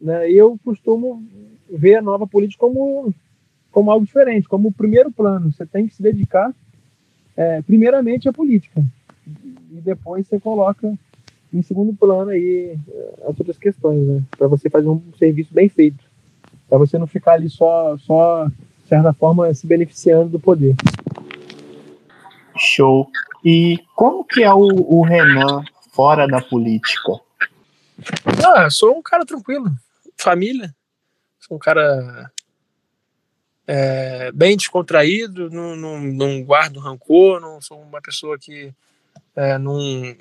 Né? 0.00 0.30
Eu 0.30 0.58
costumo 0.64 1.24
ver 1.70 1.96
a 1.96 2.02
nova 2.02 2.26
política 2.26 2.60
como, 2.60 3.14
como 3.70 3.90
algo 3.90 4.04
diferente, 4.04 4.48
como 4.48 4.68
o 4.68 4.72
primeiro 4.72 5.10
plano. 5.10 5.52
Você 5.52 5.64
tem 5.64 5.86
que 5.86 5.94
se 5.94 6.02
dedicar, 6.02 6.52
é, 7.36 7.62
primeiramente, 7.62 8.28
à 8.28 8.32
política 8.32 8.84
e 9.70 9.80
depois 9.80 10.26
você 10.26 10.40
coloca 10.40 10.92
em 11.52 11.62
segundo 11.62 11.94
plano 11.94 12.30
aí 12.30 12.78
eh, 12.88 13.14
as 13.22 13.38
outras 13.38 13.58
questões, 13.58 14.06
né? 14.06 14.22
Para 14.36 14.48
você 14.48 14.68
fazer 14.68 14.88
um 14.88 15.02
serviço 15.18 15.52
bem 15.52 15.68
feito, 15.68 16.04
para 16.68 16.78
você 16.78 16.98
não 16.98 17.06
ficar 17.06 17.32
ali 17.32 17.48
só, 17.48 17.96
só 17.98 18.46
de 18.46 18.88
certa 18.88 19.12
forma 19.12 19.52
se 19.54 19.66
beneficiando 19.66 20.28
do 20.28 20.40
poder. 20.40 20.74
Show. 22.56 23.10
E 23.44 23.78
como 23.94 24.24
que 24.24 24.42
é 24.42 24.52
o, 24.52 24.60
o 24.60 25.02
Renan 25.02 25.62
fora 25.92 26.26
da 26.26 26.40
política? 26.40 27.12
Ah, 28.44 28.68
sou 28.70 28.96
um 28.96 29.02
cara 29.02 29.24
tranquilo, 29.24 29.70
família, 30.16 30.74
sou 31.40 31.56
um 31.56 31.60
cara 31.60 32.30
é, 33.66 34.32
bem 34.32 34.56
descontraído, 34.56 35.50
não, 35.50 35.76
não, 35.76 36.00
não 36.00 36.42
guardo 36.42 36.80
rancor, 36.80 37.40
não 37.40 37.60
sou 37.60 37.80
uma 37.80 38.00
pessoa 38.00 38.38
que 38.38 38.72
é, 39.36 39.58
num, 39.58 40.16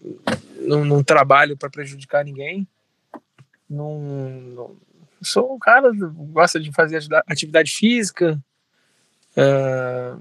num, 0.62 0.86
num 0.86 1.04
trabalho 1.04 1.58
para 1.58 1.70
prejudicar 1.70 2.24
ninguém. 2.26 2.68
Num, 3.70 4.76
sou 5.22 5.56
um 5.56 5.60
cara 5.60 5.92
que 5.92 6.06
gosta 6.32 6.60
de 6.60 6.72
fazer 6.72 7.02
atividade 7.28 7.72
física. 7.72 8.40
É, 9.36 10.16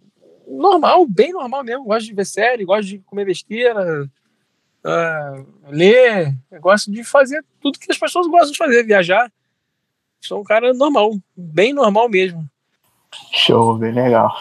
normal, 0.47 1.07
bem 1.07 1.33
normal 1.33 1.65
mesmo. 1.65 1.85
Gosto 1.85 2.07
de 2.07 2.15
ver 2.15 2.27
série, 2.27 2.65
gosto 2.65 2.89
de 2.89 2.99
comer 3.01 3.25
besteira, 3.25 4.09
é, 4.85 5.45
ler. 5.69 6.35
Gosto 6.61 6.91
de 6.91 7.03
fazer 7.05 7.45
tudo 7.61 7.79
que 7.79 7.91
as 7.91 7.99
pessoas 7.99 8.27
gostam 8.27 8.53
de 8.53 8.59
fazer, 8.59 8.85
viajar. 8.85 9.31
Sou 10.21 10.41
um 10.41 10.45
cara 10.45 10.73
normal, 10.73 11.13
bem 11.37 11.73
normal 11.73 12.09
mesmo. 12.09 12.49
Show, 13.33 13.79
bem 13.79 13.93
legal. 13.93 14.37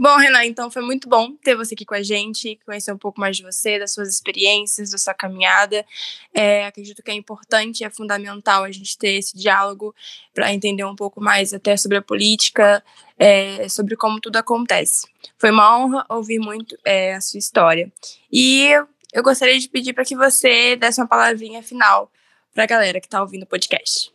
Bom, 0.00 0.16
Renan, 0.16 0.44
então 0.44 0.70
foi 0.70 0.80
muito 0.80 1.08
bom 1.08 1.34
ter 1.34 1.56
você 1.56 1.74
aqui 1.74 1.84
com 1.84 1.94
a 1.94 2.02
gente, 2.04 2.56
conhecer 2.64 2.92
um 2.92 2.96
pouco 2.96 3.20
mais 3.20 3.36
de 3.36 3.42
você, 3.42 3.80
das 3.80 3.92
suas 3.92 4.08
experiências, 4.08 4.92
da 4.92 4.98
sua 4.98 5.12
caminhada. 5.12 5.84
É, 6.32 6.66
acredito 6.66 7.02
que 7.02 7.10
é 7.10 7.14
importante, 7.14 7.82
é 7.82 7.90
fundamental 7.90 8.62
a 8.62 8.70
gente 8.70 8.96
ter 8.96 9.14
esse 9.14 9.36
diálogo 9.36 9.92
para 10.32 10.52
entender 10.52 10.84
um 10.84 10.94
pouco 10.94 11.20
mais 11.20 11.52
até 11.52 11.76
sobre 11.76 11.98
a 11.98 12.02
política, 12.02 12.80
é, 13.18 13.68
sobre 13.68 13.96
como 13.96 14.20
tudo 14.20 14.36
acontece. 14.36 15.08
Foi 15.36 15.50
uma 15.50 15.76
honra 15.76 16.06
ouvir 16.08 16.38
muito 16.38 16.78
é, 16.84 17.14
a 17.14 17.20
sua 17.20 17.38
história. 17.38 17.90
E 18.30 18.70
eu 19.12 19.22
gostaria 19.24 19.58
de 19.58 19.68
pedir 19.68 19.94
para 19.94 20.04
que 20.04 20.14
você 20.14 20.76
desse 20.76 21.00
uma 21.00 21.08
palavrinha 21.08 21.60
final 21.60 22.08
para 22.54 22.62
a 22.62 22.66
galera 22.68 23.00
que 23.00 23.08
está 23.08 23.20
ouvindo 23.20 23.42
o 23.42 23.46
podcast. 23.46 24.12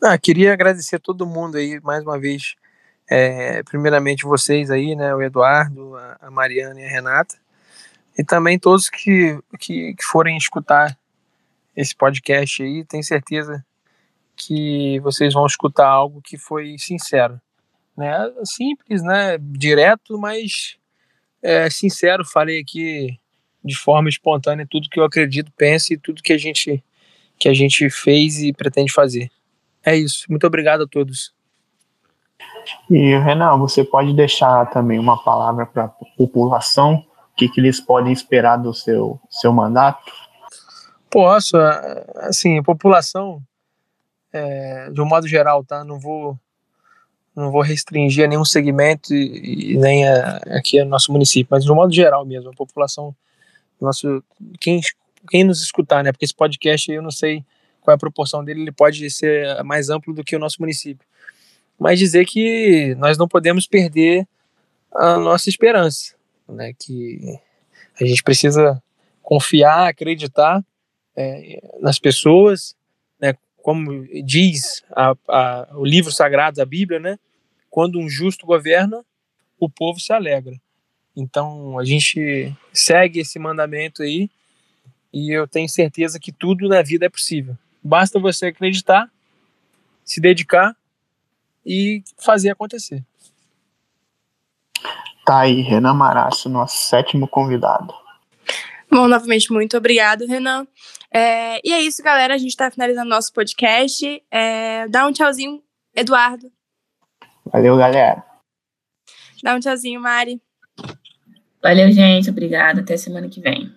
Ah, 0.00 0.16
queria 0.16 0.52
agradecer 0.52 0.94
a 0.94 1.00
todo 1.00 1.26
mundo 1.26 1.56
aí 1.56 1.80
mais 1.80 2.04
uma 2.04 2.20
vez 2.20 2.54
é, 3.14 3.62
primeiramente 3.62 4.24
vocês 4.24 4.70
aí, 4.70 4.96
né, 4.96 5.14
o 5.14 5.20
Eduardo, 5.20 5.94
a 6.18 6.30
Mariana 6.30 6.80
e 6.80 6.84
a 6.86 6.88
Renata, 6.88 7.36
e 8.16 8.24
também 8.24 8.58
todos 8.58 8.88
que, 8.88 9.38
que, 9.58 9.94
que 9.94 10.02
forem 10.02 10.34
escutar 10.34 10.96
esse 11.76 11.94
podcast 11.94 12.62
aí, 12.62 12.86
tenho 12.86 13.04
certeza 13.04 13.62
que 14.34 14.98
vocês 15.00 15.34
vão 15.34 15.44
escutar 15.44 15.86
algo 15.88 16.22
que 16.22 16.38
foi 16.38 16.76
sincero, 16.78 17.38
né, 17.94 18.12
simples, 18.44 19.02
né, 19.02 19.36
direto, 19.38 20.16
mas 20.16 20.78
é, 21.42 21.68
sincero, 21.68 22.24
falei 22.24 22.60
aqui 22.60 23.18
de 23.62 23.76
forma 23.76 24.08
espontânea 24.08 24.66
tudo 24.68 24.88
que 24.88 24.98
eu 24.98 25.04
acredito, 25.04 25.52
penso 25.54 25.92
e 25.92 25.98
tudo 25.98 26.22
que 26.22 26.32
a 26.32 26.38
gente 26.38 26.82
que 27.38 27.48
a 27.48 27.54
gente 27.54 27.90
fez 27.90 28.38
e 28.38 28.52
pretende 28.52 28.92
fazer. 28.92 29.28
É 29.84 29.96
isso. 29.96 30.26
Muito 30.28 30.46
obrigado 30.46 30.84
a 30.84 30.86
todos. 30.86 31.34
E, 32.90 33.16
Renan, 33.18 33.56
você 33.58 33.84
pode 33.84 34.12
deixar 34.12 34.70
também 34.70 34.98
uma 34.98 35.22
palavra 35.22 35.66
para 35.66 35.84
a 35.84 35.88
população, 35.88 37.04
o 37.32 37.36
que, 37.36 37.48
que 37.48 37.60
eles 37.60 37.80
podem 37.80 38.12
esperar 38.12 38.56
do 38.56 38.74
seu, 38.74 39.18
seu 39.30 39.52
mandato? 39.52 40.12
Posso, 41.10 41.56
assim, 42.16 42.58
a 42.58 42.62
população, 42.62 43.42
é, 44.32 44.90
de 44.90 45.00
um 45.00 45.06
modo 45.06 45.26
geral, 45.26 45.64
tá? 45.64 45.84
Não 45.84 45.98
vou, 45.98 46.38
não 47.34 47.50
vou 47.50 47.62
restringir 47.62 48.24
a 48.24 48.28
nenhum 48.28 48.44
segmento 48.44 49.14
e, 49.14 49.72
e 49.72 49.78
nem 49.78 50.08
a, 50.08 50.36
aqui 50.56 50.82
no 50.82 50.90
nosso 50.90 51.10
município, 51.12 51.48
mas 51.50 51.64
de 51.64 51.72
um 51.72 51.74
modo 51.74 51.92
geral 51.92 52.24
mesmo, 52.24 52.50
a 52.50 52.54
população, 52.54 53.14
nosso, 53.80 54.22
quem, 54.60 54.80
quem 55.28 55.44
nos 55.44 55.62
escutar, 55.62 56.04
né? 56.04 56.12
Porque 56.12 56.24
esse 56.24 56.34
podcast 56.34 56.90
eu 56.90 57.02
não 57.02 57.10
sei 57.10 57.44
qual 57.80 57.92
é 57.92 57.96
a 57.96 57.98
proporção 57.98 58.44
dele, 58.44 58.62
ele 58.62 58.72
pode 58.72 59.10
ser 59.10 59.62
mais 59.64 59.90
amplo 59.90 60.14
do 60.14 60.22
que 60.22 60.36
o 60.36 60.38
nosso 60.38 60.56
município 60.60 61.06
mas 61.82 61.98
dizer 61.98 62.24
que 62.26 62.94
nós 62.94 63.18
não 63.18 63.26
podemos 63.26 63.66
perder 63.66 64.24
a 64.94 65.18
nossa 65.18 65.48
esperança, 65.48 66.14
né? 66.48 66.72
Que 66.78 67.40
a 68.00 68.04
gente 68.04 68.22
precisa 68.22 68.80
confiar, 69.20 69.88
acreditar 69.88 70.64
é, 71.16 71.60
nas 71.80 71.98
pessoas, 71.98 72.76
né? 73.20 73.34
Como 73.56 74.06
diz 74.24 74.84
a, 74.92 75.16
a, 75.28 75.70
o 75.74 75.84
livro 75.84 76.12
sagrado 76.12 76.58
da 76.58 76.64
Bíblia, 76.64 77.00
né? 77.00 77.18
Quando 77.68 77.98
um 77.98 78.08
justo 78.08 78.46
governa, 78.46 79.04
o 79.58 79.68
povo 79.68 79.98
se 79.98 80.12
alegra. 80.12 80.54
Então 81.16 81.80
a 81.80 81.84
gente 81.84 82.54
segue 82.72 83.18
esse 83.18 83.40
mandamento 83.40 84.04
aí 84.04 84.30
e 85.12 85.36
eu 85.36 85.48
tenho 85.48 85.68
certeza 85.68 86.20
que 86.20 86.30
tudo 86.30 86.68
na 86.68 86.80
vida 86.80 87.06
é 87.06 87.08
possível. 87.08 87.58
Basta 87.82 88.20
você 88.20 88.46
acreditar, 88.46 89.10
se 90.04 90.20
dedicar 90.20 90.76
e 91.64 92.02
fazer 92.18 92.50
acontecer. 92.50 93.04
Tá 95.24 95.40
aí, 95.40 95.60
Renan 95.60 95.94
Marasso, 95.94 96.48
nosso 96.48 96.76
sétimo 96.88 97.28
convidado. 97.28 97.94
Bom, 98.90 99.08
novamente, 99.08 99.52
muito 99.52 99.76
obrigado, 99.76 100.26
Renan. 100.26 100.66
É, 101.10 101.60
e 101.66 101.72
é 101.72 101.80
isso, 101.80 102.02
galera. 102.02 102.34
A 102.34 102.38
gente 102.38 102.50
está 102.50 102.70
finalizando 102.70 103.08
nosso 103.08 103.32
podcast. 103.32 104.22
É, 104.30 104.88
dá 104.88 105.06
um 105.06 105.12
tchauzinho, 105.12 105.62
Eduardo. 105.94 106.50
Valeu, 107.46 107.76
galera. 107.76 108.22
Dá 109.42 109.54
um 109.54 109.60
tchauzinho, 109.60 110.00
Mari. 110.00 110.40
Valeu, 111.62 111.90
gente. 111.92 112.30
Obrigada. 112.30 112.80
Até 112.80 112.96
semana 112.96 113.28
que 113.28 113.40
vem. 113.40 113.72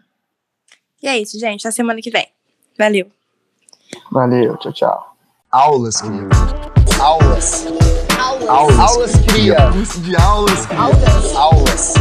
E 1.01 1.07
é 1.07 1.17
isso, 1.17 1.39
gente. 1.39 1.65
Até 1.65 1.71
semana 1.71 2.01
que 2.01 2.09
vem. 2.09 2.27
Valeu. 2.77 3.11
Valeu, 4.11 4.57
tchau, 4.57 4.73
tchau. 4.73 5.17
Aulas, 5.51 6.01
cria. 6.01 6.64
Aulas. 7.35 7.67
Aulas. 8.47 8.79
Aulas, 8.79 9.11
cria. 9.27 9.69
Curso 9.73 9.99
de 9.99 10.15
aulas, 10.15 10.65
cria. 10.67 10.81
Aulas. 10.81 11.35
Aulas. 11.35 11.93